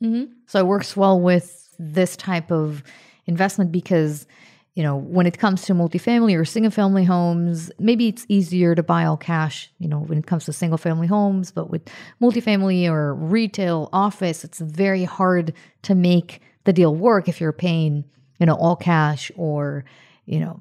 Mm-hmm. 0.03 0.31
So 0.47 0.59
it 0.59 0.67
works 0.67 0.95
well 0.95 1.19
with 1.19 1.75
this 1.79 2.15
type 2.15 2.51
of 2.51 2.83
investment 3.25 3.71
because 3.71 4.27
you 4.75 4.83
know 4.83 4.95
when 4.97 5.25
it 5.25 5.39
comes 5.39 5.63
to 5.63 5.73
multifamily 5.73 6.37
or 6.37 6.45
single 6.45 6.71
family 6.71 7.03
homes 7.03 7.71
maybe 7.79 8.07
it's 8.07 8.25
easier 8.29 8.75
to 8.75 8.83
buy 8.83 9.03
all 9.05 9.17
cash 9.17 9.71
you 9.79 9.87
know 9.87 9.99
when 9.99 10.17
it 10.17 10.27
comes 10.27 10.45
to 10.45 10.53
single 10.53 10.77
family 10.77 11.07
homes 11.07 11.51
but 11.51 11.69
with 11.69 11.81
multifamily 12.21 12.87
or 12.89 13.15
retail 13.15 13.89
office 13.93 14.43
it's 14.43 14.59
very 14.59 15.03
hard 15.03 15.53
to 15.81 15.95
make 15.95 16.41
the 16.65 16.73
deal 16.73 16.93
work 16.93 17.27
if 17.27 17.41
you're 17.41 17.51
paying 17.51 18.03
you 18.39 18.45
know, 18.45 18.55
all 18.55 18.75
cash 18.75 19.31
or, 19.35 19.85
you 20.25 20.39
know, 20.39 20.59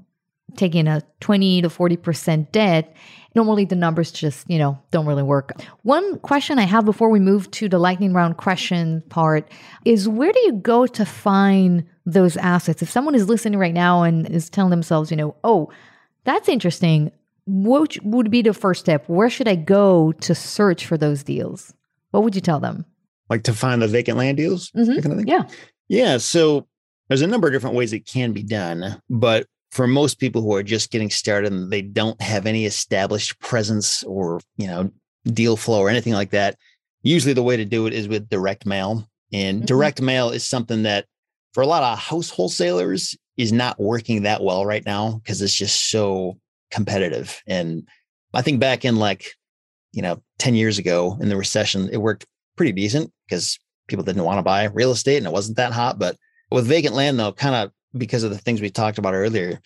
taking 0.57 0.87
a 0.87 1.03
20 1.20 1.62
to 1.62 1.68
40% 1.68 2.53
debt, 2.53 2.94
normally 3.35 3.64
the 3.64 3.77
numbers 3.77 4.11
just, 4.11 4.49
you 4.49 4.59
know, 4.59 4.79
don't 4.90 5.07
really 5.07 5.23
work. 5.23 5.53
One 5.83 6.18
question 6.20 6.59
I 6.59 6.64
have 6.64 6.85
before 6.85 7.11
we 7.11 7.20
move 7.20 7.51
to 7.53 7.68
the 7.68 7.79
lightning 7.79 8.12
round 8.12 8.37
question 8.37 9.03
part 9.09 9.51
is 9.85 10.09
where 10.09 10.33
do 10.33 10.40
you 10.40 10.53
go 10.53 10.87
to 10.87 11.05
find 11.05 11.85
those 12.07 12.37
assets? 12.37 12.83
If 12.83 12.90
someone 12.90 13.14
is 13.14 13.29
listening 13.29 13.59
right 13.59 13.75
now 13.75 14.03
and 14.03 14.29
is 14.29 14.49
telling 14.49 14.70
themselves, 14.70 15.11
you 15.11 15.16
know, 15.16 15.35
oh, 15.44 15.70
that's 16.25 16.49
interesting, 16.49 17.11
what 17.47 17.97
would 18.03 18.31
be 18.31 18.42
the 18.42 18.55
first 18.55 18.81
step? 18.81 19.05
Where 19.09 19.29
should 19.29 19.49
I 19.49 19.57
go 19.57 20.12
to 20.12 20.35
search 20.35 20.87
for 20.87 20.97
those 20.97 21.23
deals? 21.23 21.75
What 22.11 22.23
would 22.23 22.35
you 22.35 22.40
tell 22.40 22.61
them? 22.61 22.85
Like 23.29 23.42
to 23.44 23.53
find 23.53 23.83
the 23.83 23.88
vacant 23.88 24.18
land 24.18 24.37
deals? 24.37 24.70
Mm-hmm. 24.70 25.01
Kind 25.01 25.20
of 25.20 25.27
yeah. 25.27 25.42
Yeah. 25.88 26.18
So 26.18 26.66
there's 27.09 27.23
a 27.23 27.27
number 27.27 27.49
of 27.49 27.53
different 27.53 27.77
ways 27.77 27.92
it 27.92 28.07
can 28.07 28.33
be 28.33 28.42
done, 28.42 29.01
but 29.11 29.47
for 29.74 29.88
most 29.88 30.20
people 30.20 30.40
who 30.40 30.54
are 30.54 30.62
just 30.62 30.92
getting 30.92 31.10
started 31.10 31.52
and 31.52 31.68
they 31.68 31.82
don't 31.82 32.20
have 32.22 32.46
any 32.46 32.64
established 32.64 33.38
presence 33.40 34.04
or, 34.04 34.40
you 34.56 34.68
know, 34.68 34.88
deal 35.24 35.56
flow 35.56 35.80
or 35.80 35.88
anything 35.88 36.12
like 36.12 36.30
that, 36.30 36.56
usually 37.02 37.34
the 37.34 37.42
way 37.42 37.56
to 37.56 37.64
do 37.64 37.87
it 37.87 37.92
is 37.92 38.06
with 38.06 38.28
direct 38.28 38.66
mail. 38.66 39.08
And 39.32 39.58
mm-hmm. 39.58 39.66
direct 39.66 40.00
mail 40.00 40.30
is 40.30 40.46
something 40.46 40.84
that 40.84 41.06
for 41.54 41.62
a 41.62 41.66
lot 41.66 41.82
of 41.82 41.98
house 41.98 42.30
wholesalers 42.30 43.16
is 43.37 43.52
not 43.52 43.80
working 43.80 44.22
that 44.22 44.44
well 44.44 44.64
right 44.64 44.87
now 44.87 45.20
because 45.24 45.42
it's 45.42 45.52
just 45.54 45.90
so 45.90 46.38
competitive. 46.70 47.42
And 47.48 47.88
I 48.32 48.42
think 48.42 48.60
back 48.60 48.84
in 48.84 48.96
like, 48.96 49.26
you 49.92 50.02
know, 50.02 50.22
10 50.38 50.54
years 50.54 50.78
ago 50.78 51.18
in 51.20 51.28
the 51.28 51.37
recession, 51.37 51.88
it 51.92 51.96
worked 51.96 52.26
pretty 52.56 52.72
decent 52.72 53.12
because 53.28 53.58
people 53.88 54.04
didn't 54.04 54.22
want 54.22 54.38
to 54.38 54.42
buy 54.42 54.64
real 54.66 54.92
estate 54.92 55.16
and 55.16 55.26
it 55.26 55.32
wasn't 55.32 55.56
that 55.56 55.72
hot. 55.72 55.98
But 55.98 56.16
with 56.52 56.68
vacant 56.68 56.94
land, 56.94 57.18
though, 57.18 57.32
kind 57.32 57.56
of 57.56 57.72
because 57.96 58.22
of 58.22 58.30
the 58.30 58.38
things 58.38 58.61
we 58.61 58.70
talked 58.70 58.98
about 58.98 59.14
earlier, 59.14 59.61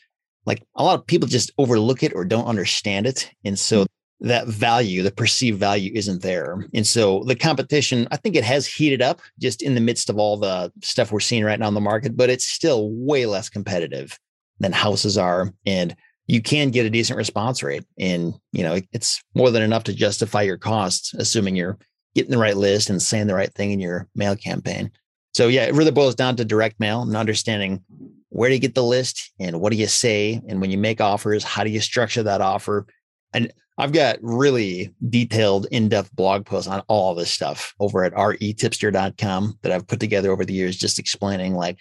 like 0.47 0.63
a 0.77 0.85
lot 0.85 0.99
of 0.99 1.07
people 1.07 1.29
just 1.29 1.53
overlook 1.59 2.03
it 2.03 2.15
or 2.15 2.25
don't 2.25 2.47
understand 2.47 3.07
it. 3.07 3.31
And 3.45 3.59
so 3.59 3.83
mm-hmm. 3.83 4.29
that 4.29 4.47
value, 4.47 5.03
the 5.03 5.11
perceived 5.11 5.59
value 5.59 5.93
isn't 5.95 6.23
there. 6.23 6.67
And 6.75 6.87
so 6.87 7.23
the 7.25 7.37
competition, 7.37 8.09
I 8.11 8.17
think 8.17 8.35
it 8.35 8.45
has 8.45 8.67
heated 8.67 9.03
up 9.03 9.21
just 9.41 9.63
in 9.63 9.75
the 9.75 9.81
midst 9.81 10.09
of 10.09 10.19
all 10.19 10.37
the 10.37 10.73
stuff 10.83 11.13
we're 11.13 11.21
seeing 11.21 11.45
right 11.45 11.59
now 11.59 11.69
in 11.69 11.75
the 11.75 11.81
market, 11.81 12.17
but 12.17 12.31
it's 12.31 12.49
still 12.49 12.91
way 12.91 13.27
less 13.27 13.49
competitive 13.49 14.19
than 14.59 14.73
houses 14.73 15.19
are. 15.19 15.53
And 15.67 15.95
you 16.27 16.43
can 16.43 16.71
get 16.71 16.87
a 16.87 16.91
decent 16.91 17.17
response 17.17 17.63
rate. 17.63 17.85
And, 17.99 18.35
you 18.53 18.63
know, 18.63 18.81
it's 18.93 19.23
more 19.35 19.51
than 19.51 19.63
enough 19.63 19.85
to 19.85 19.95
justify 19.95 20.43
your 20.43 20.59
costs, 20.59 21.15
assuming 21.15 21.57
you're 21.57 21.79
getting 22.15 22.31
the 22.31 22.39
right 22.39 22.57
list 22.57 22.91
and 22.91 23.01
saying 23.01 23.29
the 23.29 23.35
right 23.35 23.53
thing 23.55 23.71
in 23.71 23.81
your 23.81 24.09
mail 24.15 24.37
campaign. 24.37 24.91
So 25.35 25.49
yeah, 25.49 25.65
it 25.65 25.75
really 25.75 25.91
boils 25.91 26.15
down 26.15 26.37
to 26.37 26.45
direct 26.45 26.81
mail 26.81 27.03
and 27.03 27.17
understanding 27.17 27.85
where 28.31 28.49
do 28.49 28.55
you 28.55 28.61
get 28.61 28.75
the 28.75 28.85
list 28.85 29.33
and 29.39 29.61
what 29.61 29.73
do 29.73 29.79
you 29.79 29.87
say? 29.87 30.41
And 30.49 30.61
when 30.61 30.71
you 30.71 30.79
make 30.79 31.01
offers, 31.01 31.45
how 31.45 31.65
do 31.65 31.71
you 31.71 31.81
structure 31.81 32.23
that 32.23 32.41
offer? 32.41 32.87
And 33.33 33.53
I've 33.79 33.93
got 33.93 34.19
really 34.21 34.93
detailed, 35.09 35.67
in-depth 35.71 36.15
blog 36.15 36.45
posts 36.45 36.69
on 36.69 36.83
all 36.89 37.15
this 37.15 37.31
stuff 37.31 37.75
over 37.79 38.05
at 38.05 38.13
retipster.com 38.13 39.59
that 39.63 39.73
I've 39.73 39.87
put 39.87 40.01
together 40.01 40.33
over 40.33 40.45
the 40.45 40.53
years, 40.53 40.77
just 40.77 40.99
explaining 40.99 41.55
like, 41.55 41.79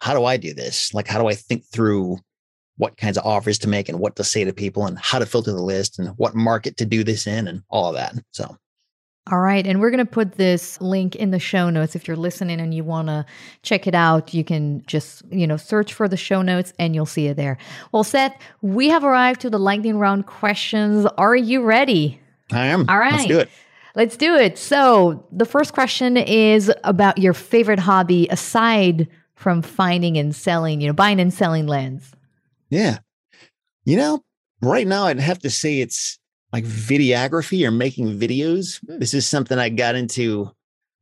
how 0.00 0.14
do 0.14 0.24
I 0.24 0.36
do 0.36 0.52
this? 0.52 0.92
Like, 0.92 1.08
how 1.08 1.18
do 1.18 1.26
I 1.26 1.34
think 1.34 1.64
through 1.72 2.18
what 2.78 2.96
kinds 2.96 3.18
of 3.18 3.26
offers 3.26 3.58
to 3.58 3.68
make 3.68 3.88
and 3.88 3.98
what 3.98 4.16
to 4.16 4.24
say 4.24 4.44
to 4.44 4.52
people 4.52 4.86
and 4.86 4.98
how 4.98 5.18
to 5.18 5.26
filter 5.26 5.52
the 5.52 5.62
list 5.62 5.98
and 5.98 6.10
what 6.16 6.34
market 6.34 6.76
to 6.76 6.86
do 6.86 7.04
this 7.04 7.26
in 7.26 7.48
and 7.48 7.62
all 7.68 7.88
of 7.88 7.96
that. 7.96 8.14
So 8.30 8.56
all 9.30 9.40
right. 9.40 9.66
And 9.66 9.80
we're 9.80 9.90
going 9.90 10.04
to 10.04 10.10
put 10.10 10.32
this 10.32 10.80
link 10.80 11.14
in 11.16 11.30
the 11.30 11.38
show 11.38 11.70
notes. 11.70 11.94
If 11.94 12.08
you're 12.08 12.16
listening 12.16 12.60
and 12.60 12.72
you 12.72 12.84
want 12.84 13.08
to 13.08 13.26
check 13.62 13.86
it 13.86 13.94
out, 13.94 14.32
you 14.32 14.44
can 14.44 14.82
just, 14.86 15.22
you 15.30 15.46
know, 15.46 15.56
search 15.56 15.92
for 15.92 16.08
the 16.08 16.16
show 16.16 16.42
notes 16.42 16.72
and 16.78 16.94
you'll 16.94 17.06
see 17.06 17.26
it 17.26 17.36
there. 17.36 17.58
Well, 17.92 18.04
Seth, 18.04 18.36
we 18.62 18.88
have 18.88 19.04
arrived 19.04 19.40
to 19.42 19.50
the 19.50 19.58
lightning 19.58 19.98
round 19.98 20.26
questions. 20.26 21.06
Are 21.18 21.36
you 21.36 21.62
ready? 21.62 22.20
I 22.52 22.66
am. 22.66 22.88
All 22.88 22.98
right. 22.98 23.12
Let's 23.12 23.26
do 23.26 23.38
it. 23.38 23.48
Let's 23.94 24.16
do 24.16 24.34
it. 24.36 24.58
So, 24.58 25.26
the 25.32 25.44
first 25.44 25.72
question 25.72 26.16
is 26.16 26.72
about 26.84 27.18
your 27.18 27.34
favorite 27.34 27.80
hobby 27.80 28.28
aside 28.30 29.08
from 29.34 29.62
finding 29.62 30.16
and 30.16 30.34
selling, 30.34 30.80
you 30.80 30.86
know, 30.86 30.92
buying 30.92 31.20
and 31.20 31.34
selling 31.34 31.66
lands. 31.66 32.12
Yeah. 32.70 32.98
You 33.84 33.96
know, 33.96 34.22
right 34.62 34.86
now 34.86 35.04
I'd 35.04 35.18
have 35.18 35.40
to 35.40 35.50
say 35.50 35.80
it's 35.80 36.18
like 36.52 36.64
videography 36.64 37.66
or 37.66 37.70
making 37.70 38.18
videos. 38.18 38.80
Hmm. 38.86 38.98
This 38.98 39.14
is 39.14 39.26
something 39.26 39.58
I 39.58 39.68
got 39.68 39.94
into 39.94 40.50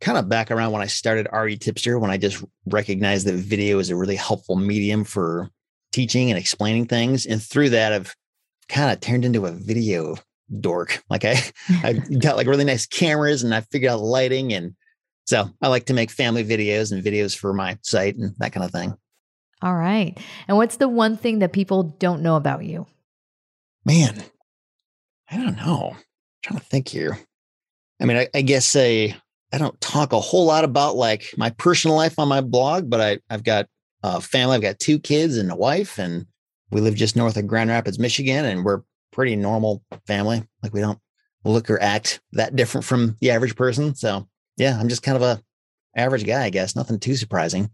kind 0.00 0.18
of 0.18 0.28
back 0.28 0.50
around 0.50 0.72
when 0.72 0.82
I 0.82 0.86
started 0.86 1.28
RE 1.32 1.56
Tipster, 1.56 1.98
when 1.98 2.10
I 2.10 2.16
just 2.16 2.44
recognized 2.66 3.26
that 3.26 3.34
video 3.34 3.78
is 3.78 3.90
a 3.90 3.96
really 3.96 4.16
helpful 4.16 4.56
medium 4.56 5.04
for 5.04 5.50
teaching 5.92 6.30
and 6.30 6.38
explaining 6.38 6.86
things. 6.86 7.26
And 7.26 7.42
through 7.42 7.70
that, 7.70 7.92
I've 7.92 8.14
kind 8.68 8.90
of 8.90 9.00
turned 9.00 9.24
into 9.24 9.46
a 9.46 9.52
video 9.52 10.16
dork. 10.60 11.02
Like 11.08 11.24
I, 11.24 11.42
I 11.82 11.92
got 12.18 12.36
like 12.36 12.46
really 12.46 12.64
nice 12.64 12.86
cameras 12.86 13.42
and 13.42 13.54
I 13.54 13.62
figured 13.62 13.90
out 13.90 14.00
lighting. 14.00 14.52
And 14.52 14.74
so 15.26 15.48
I 15.62 15.68
like 15.68 15.86
to 15.86 15.94
make 15.94 16.10
family 16.10 16.44
videos 16.44 16.92
and 16.92 17.02
videos 17.02 17.36
for 17.36 17.52
my 17.52 17.78
site 17.82 18.16
and 18.16 18.34
that 18.38 18.52
kind 18.52 18.64
of 18.64 18.72
thing. 18.72 18.94
All 19.62 19.74
right. 19.74 20.18
And 20.48 20.56
what's 20.56 20.76
the 20.76 20.88
one 20.88 21.16
thing 21.16 21.38
that 21.38 21.52
people 21.52 21.82
don't 21.82 22.22
know 22.22 22.36
about 22.36 22.64
you? 22.64 22.86
Man, 23.84 24.22
I 25.30 25.36
don't 25.36 25.56
know. 25.56 25.90
I'm 25.94 26.02
trying 26.42 26.60
to 26.60 26.66
think 26.66 26.88
here. 26.88 27.18
I 28.00 28.04
mean, 28.04 28.16
I, 28.16 28.28
I 28.34 28.42
guess 28.42 28.74
I 28.76 29.16
I 29.52 29.58
don't 29.58 29.80
talk 29.80 30.12
a 30.12 30.20
whole 30.20 30.44
lot 30.44 30.64
about 30.64 30.96
like 30.96 31.32
my 31.36 31.50
personal 31.50 31.96
life 31.96 32.18
on 32.18 32.28
my 32.28 32.40
blog, 32.40 32.90
but 32.90 33.00
I 33.00 33.18
I've 33.30 33.44
got 33.44 33.66
a 34.02 34.20
family. 34.20 34.56
I've 34.56 34.62
got 34.62 34.78
two 34.78 34.98
kids 34.98 35.36
and 35.36 35.50
a 35.50 35.56
wife, 35.56 35.98
and 35.98 36.26
we 36.70 36.80
live 36.80 36.94
just 36.94 37.16
north 37.16 37.36
of 37.36 37.46
Grand 37.46 37.70
Rapids, 37.70 37.98
Michigan, 37.98 38.44
and 38.44 38.64
we're 38.64 38.82
pretty 39.12 39.36
normal 39.36 39.82
family. 40.06 40.44
Like 40.62 40.74
we 40.74 40.80
don't 40.80 40.98
look 41.44 41.70
or 41.70 41.80
act 41.80 42.20
that 42.32 42.56
different 42.56 42.84
from 42.84 43.16
the 43.20 43.30
average 43.30 43.56
person. 43.56 43.94
So 43.94 44.28
yeah, 44.56 44.78
I'm 44.78 44.88
just 44.88 45.02
kind 45.02 45.16
of 45.16 45.22
a 45.22 45.42
average 45.96 46.26
guy, 46.26 46.44
I 46.44 46.50
guess. 46.50 46.76
Nothing 46.76 46.98
too 46.98 47.16
surprising. 47.16 47.70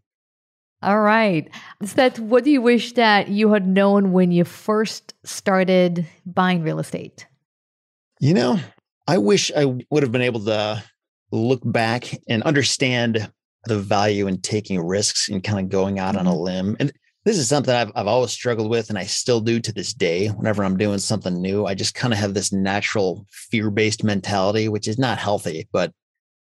All 0.82 1.00
right. 1.00 1.48
Seth, 1.84 2.18
what 2.18 2.44
do 2.44 2.50
you 2.50 2.60
wish 2.60 2.92
that 2.94 3.28
you 3.28 3.52
had 3.52 3.66
known 3.66 4.12
when 4.12 4.32
you 4.32 4.44
first 4.44 5.14
started 5.24 6.06
buying 6.26 6.62
real 6.62 6.80
estate? 6.80 7.26
You 8.22 8.34
know, 8.34 8.60
I 9.08 9.18
wish 9.18 9.50
I 9.50 9.64
would 9.64 10.04
have 10.04 10.12
been 10.12 10.22
able 10.22 10.44
to 10.44 10.80
look 11.32 11.60
back 11.64 12.16
and 12.28 12.44
understand 12.44 13.28
the 13.64 13.80
value 13.80 14.28
in 14.28 14.40
taking 14.40 14.78
risks 14.78 15.28
and 15.28 15.42
kind 15.42 15.58
of 15.58 15.68
going 15.68 15.98
out 15.98 16.14
on 16.14 16.28
a 16.28 16.30
mm-hmm. 16.30 16.40
limb. 16.40 16.76
And 16.78 16.92
this 17.24 17.36
is 17.36 17.48
something 17.48 17.74
I've, 17.74 17.90
I've 17.96 18.06
always 18.06 18.30
struggled 18.30 18.70
with, 18.70 18.90
and 18.90 18.96
I 18.96 19.06
still 19.06 19.40
do 19.40 19.58
to 19.58 19.72
this 19.72 19.92
day. 19.92 20.28
Whenever 20.28 20.62
I'm 20.62 20.76
doing 20.76 21.00
something 21.00 21.42
new, 21.42 21.66
I 21.66 21.74
just 21.74 21.96
kind 21.96 22.14
of 22.14 22.20
have 22.20 22.32
this 22.32 22.52
natural 22.52 23.26
fear 23.28 23.72
based 23.72 24.04
mentality, 24.04 24.68
which 24.68 24.86
is 24.86 25.00
not 25.00 25.18
healthy, 25.18 25.66
but 25.72 25.92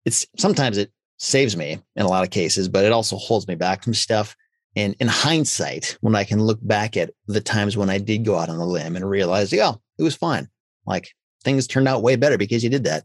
it's 0.04 0.26
sometimes 0.38 0.76
it 0.76 0.90
saves 1.18 1.56
me 1.56 1.78
in 1.94 2.04
a 2.04 2.08
lot 2.08 2.24
of 2.24 2.30
cases, 2.30 2.68
but 2.68 2.84
it 2.84 2.90
also 2.90 3.16
holds 3.16 3.46
me 3.46 3.54
back 3.54 3.84
from 3.84 3.94
stuff. 3.94 4.34
And 4.74 4.96
in 4.98 5.06
hindsight, 5.06 5.98
when 6.00 6.16
I 6.16 6.24
can 6.24 6.42
look 6.42 6.58
back 6.60 6.96
at 6.96 7.12
the 7.28 7.40
times 7.40 7.76
when 7.76 7.90
I 7.90 7.98
did 7.98 8.24
go 8.24 8.36
out 8.36 8.48
on 8.48 8.58
a 8.58 8.66
limb 8.66 8.96
and 8.96 9.08
realize, 9.08 9.52
yeah, 9.52 9.74
it 10.00 10.02
was 10.02 10.16
fine. 10.16 10.48
Like 10.84 11.12
things 11.44 11.66
turned 11.66 11.88
out 11.88 12.02
way 12.02 12.16
better 12.16 12.38
because 12.38 12.62
you 12.62 12.70
did 12.70 12.84
that. 12.84 13.04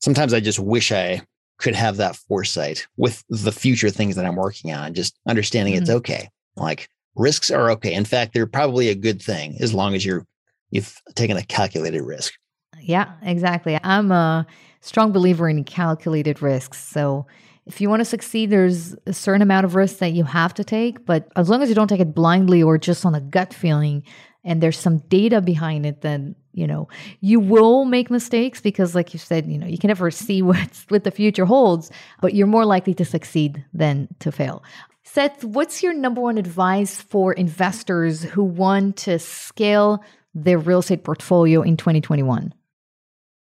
Sometimes 0.00 0.32
I 0.32 0.40
just 0.40 0.58
wish 0.58 0.92
I 0.92 1.22
could 1.58 1.74
have 1.74 1.98
that 1.98 2.16
foresight 2.16 2.86
with 2.96 3.22
the 3.28 3.52
future 3.52 3.90
things 3.90 4.16
that 4.16 4.24
I'm 4.24 4.36
working 4.36 4.72
on, 4.72 4.94
just 4.94 5.18
understanding 5.28 5.74
mm-hmm. 5.74 5.82
it's 5.82 5.90
okay. 5.90 6.28
Like 6.56 6.88
risks 7.14 7.50
are 7.50 7.70
okay. 7.72 7.92
In 7.92 8.04
fact, 8.04 8.32
they're 8.32 8.46
probably 8.46 8.88
a 8.88 8.94
good 8.94 9.20
thing 9.20 9.56
as 9.60 9.74
long 9.74 9.94
as 9.94 10.04
you're 10.04 10.26
you've 10.70 10.94
taken 11.14 11.36
a 11.36 11.42
calculated 11.42 12.02
risk. 12.02 12.32
Yeah, 12.80 13.12
exactly. 13.22 13.78
I'm 13.82 14.10
a 14.10 14.46
strong 14.80 15.12
believer 15.12 15.48
in 15.48 15.64
calculated 15.64 16.40
risks. 16.40 16.82
So 16.82 17.26
if 17.70 17.80
you 17.80 17.88
want 17.88 18.00
to 18.00 18.04
succeed, 18.04 18.50
there's 18.50 18.96
a 19.06 19.12
certain 19.12 19.42
amount 19.42 19.64
of 19.64 19.76
risk 19.76 19.98
that 19.98 20.12
you 20.12 20.24
have 20.24 20.52
to 20.54 20.64
take, 20.64 21.06
but 21.06 21.28
as 21.36 21.48
long 21.48 21.62
as 21.62 21.68
you 21.68 21.74
don't 21.76 21.86
take 21.86 22.00
it 22.00 22.16
blindly 22.16 22.60
or 22.60 22.78
just 22.78 23.06
on 23.06 23.14
a 23.14 23.20
gut 23.20 23.54
feeling 23.54 24.02
and 24.42 24.60
there's 24.60 24.76
some 24.76 24.98
data 24.98 25.40
behind 25.40 25.86
it, 25.86 26.00
then 26.00 26.34
you 26.52 26.66
know 26.66 26.88
you 27.20 27.38
will 27.38 27.84
make 27.84 28.10
mistakes 28.10 28.60
because 28.60 28.92
like 28.92 29.12
you 29.14 29.20
said 29.20 29.46
you 29.46 29.56
know 29.56 29.68
you 29.68 29.78
can 29.78 29.86
never 29.86 30.10
see 30.10 30.42
what's 30.50 30.84
what 30.88 31.04
the 31.04 31.12
future 31.12 31.44
holds 31.44 31.92
but 32.20 32.34
you're 32.34 32.48
more 32.48 32.64
likely 32.64 32.92
to 32.92 33.04
succeed 33.04 33.64
than 33.72 34.08
to 34.18 34.32
fail. 34.32 34.64
Seth 35.04 35.44
what's 35.44 35.80
your 35.80 35.94
number 35.94 36.20
one 36.20 36.38
advice 36.38 37.00
for 37.00 37.32
investors 37.34 38.24
who 38.24 38.42
want 38.42 38.96
to 38.96 39.20
scale 39.20 40.02
their 40.34 40.58
real 40.58 40.80
estate 40.80 41.04
portfolio 41.04 41.62
in 41.62 41.76
2021 41.76 42.52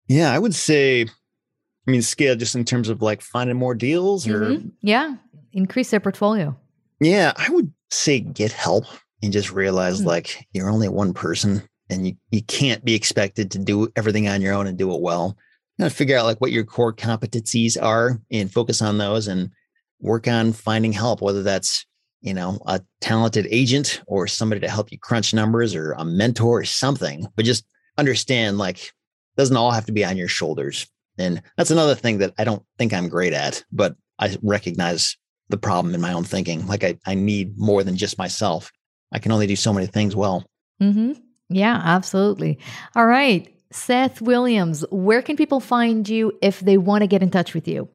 yeah 0.07 0.33
i 0.33 0.37
would 0.37 0.53
say 0.53 1.05
i 1.87 1.91
mean 1.91 2.01
scale 2.01 2.35
just 2.35 2.55
in 2.55 2.65
terms 2.65 2.89
of 2.89 3.01
like 3.01 3.21
finding 3.21 3.57
more 3.57 3.75
deals 3.75 4.27
or 4.27 4.51
mm-hmm. 4.51 4.69
yeah 4.81 5.15
increase 5.53 5.91
their 5.91 5.99
portfolio 5.99 6.55
yeah 6.99 7.33
i 7.37 7.49
would 7.49 7.71
say 7.89 8.19
get 8.19 8.51
help 8.51 8.85
and 9.21 9.33
just 9.33 9.51
realize 9.51 9.99
mm-hmm. 9.99 10.07
like 10.07 10.47
you're 10.53 10.69
only 10.69 10.87
one 10.87 11.13
person 11.13 11.61
and 11.91 12.07
you, 12.07 12.15
you 12.31 12.41
can't 12.41 12.83
be 12.83 12.95
expected 12.95 13.51
to 13.51 13.59
do 13.59 13.91
everything 13.95 14.27
on 14.27 14.41
your 14.41 14.53
own 14.53 14.67
and 14.67 14.77
do 14.77 14.93
it 14.93 15.01
well. 15.01 15.37
You 15.77 15.83
gotta 15.83 15.95
figure 15.95 16.17
out 16.17 16.25
like 16.25 16.39
what 16.39 16.51
your 16.51 16.63
core 16.63 16.93
competencies 16.93 17.81
are 17.81 18.19
and 18.31 18.51
focus 18.51 18.81
on 18.81 18.97
those 18.97 19.27
and 19.27 19.51
work 19.99 20.27
on 20.27 20.53
finding 20.53 20.93
help, 20.93 21.21
whether 21.21 21.43
that's, 21.43 21.85
you 22.21 22.33
know, 22.33 22.59
a 22.65 22.81
talented 23.01 23.47
agent 23.51 24.01
or 24.07 24.25
somebody 24.27 24.61
to 24.61 24.69
help 24.69 24.91
you 24.91 24.97
crunch 24.97 25.33
numbers 25.33 25.75
or 25.75 25.91
a 25.93 26.05
mentor 26.05 26.59
or 26.59 26.65
something, 26.65 27.27
but 27.35 27.45
just 27.45 27.65
understand 27.97 28.57
like 28.57 28.91
doesn't 29.37 29.57
all 29.57 29.71
have 29.71 29.85
to 29.85 29.91
be 29.91 30.05
on 30.05 30.17
your 30.17 30.27
shoulders. 30.27 30.87
And 31.21 31.41
that's 31.57 31.71
another 31.71 31.95
thing 31.95 32.17
that 32.17 32.33
I 32.37 32.43
don't 32.43 32.63
think 32.77 32.93
I'm 32.93 33.09
great 33.09 33.33
at, 33.33 33.63
but 33.71 33.95
I 34.19 34.35
recognize 34.41 35.17
the 35.49 35.57
problem 35.57 35.93
in 35.93 36.01
my 36.01 36.13
own 36.13 36.23
thinking. 36.23 36.65
Like 36.67 36.83
I, 36.83 36.97
I 37.05 37.13
need 37.13 37.57
more 37.57 37.83
than 37.83 37.97
just 37.97 38.17
myself. 38.17 38.71
I 39.11 39.19
can 39.19 39.31
only 39.31 39.47
do 39.47 39.55
so 39.55 39.73
many 39.73 39.87
things 39.87 40.15
well. 40.15 40.45
Mm-hmm. 40.81 41.13
Yeah, 41.49 41.81
absolutely. 41.83 42.59
All 42.95 43.05
right. 43.05 43.53
Seth 43.71 44.21
Williams, 44.21 44.83
where 44.91 45.21
can 45.21 45.37
people 45.37 45.59
find 45.59 46.07
you 46.07 46.37
if 46.41 46.59
they 46.59 46.77
want 46.77 47.03
to 47.03 47.07
get 47.07 47.23
in 47.23 47.29
touch 47.29 47.53
with 47.53 47.67
you? 47.67 47.89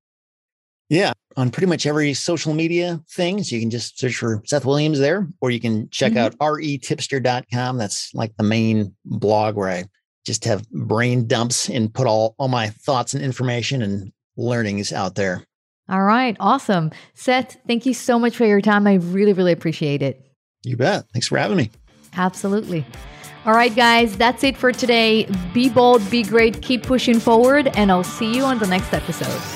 Yeah, 0.89 1.13
on 1.37 1.51
pretty 1.51 1.67
much 1.67 1.85
every 1.85 2.15
social 2.15 2.55
media 2.55 3.01
thing. 3.11 3.43
So 3.43 3.57
you 3.57 3.61
can 3.61 3.71
just 3.71 3.99
search 3.99 4.17
for 4.17 4.43
Seth 4.47 4.65
Williams 4.65 4.99
there, 4.99 5.29
or 5.41 5.51
you 5.51 5.61
can 5.61 5.89
check 5.91 6.13
mm-hmm. 6.13 6.19
out 6.19 6.39
retipster.com. 6.39 7.77
That's 7.77 8.15
like 8.15 8.37
the 8.37 8.45
main 8.45 8.95
blog 9.05 9.57
where 9.57 9.69
I 9.69 9.85
just 10.27 10.45
have 10.45 10.69
brain 10.71 11.27
dumps 11.27 11.71
and 11.71 11.95
put 11.95 12.07
all, 12.07 12.35
all 12.39 12.49
my 12.49 12.69
thoughts 12.69 13.15
and 13.15 13.23
information 13.25 13.81
and 13.81 14.13
learnings 14.37 14.93
out 14.93 15.15
there. 15.15 15.45
All 15.89 16.03
right. 16.03 16.37
Awesome. 16.41 16.91
Seth, 17.15 17.57
thank 17.69 17.87
you 17.87 17.95
so 17.95 18.19
much 18.19 18.37
for 18.37 18.45
your 18.45 18.61
time. 18.61 18.87
I 18.89 18.95
really, 18.95 19.33
really 19.33 19.53
appreciate 19.53 20.03
it. 20.03 20.21
You 20.65 20.77
bet. 20.77 21.05
Thanks 21.13 21.29
for 21.29 21.39
having 21.39 21.57
me. 21.57 21.71
Absolutely. 22.17 22.85
All 23.45 23.53
right, 23.53 23.75
guys, 23.75 24.17
that's 24.17 24.43
it 24.43 24.57
for 24.57 24.73
today. 24.73 25.29
Be 25.55 25.69
bold, 25.69 26.11
be 26.11 26.25
great, 26.25 26.63
keep 26.63 26.83
pushing 26.83 27.21
forward, 27.21 27.69
and 27.77 27.93
I'll 27.93 28.03
see 28.03 28.35
you 28.35 28.43
on 28.43 28.59
the 28.59 28.67
next 28.67 28.93
episode. 28.93 29.56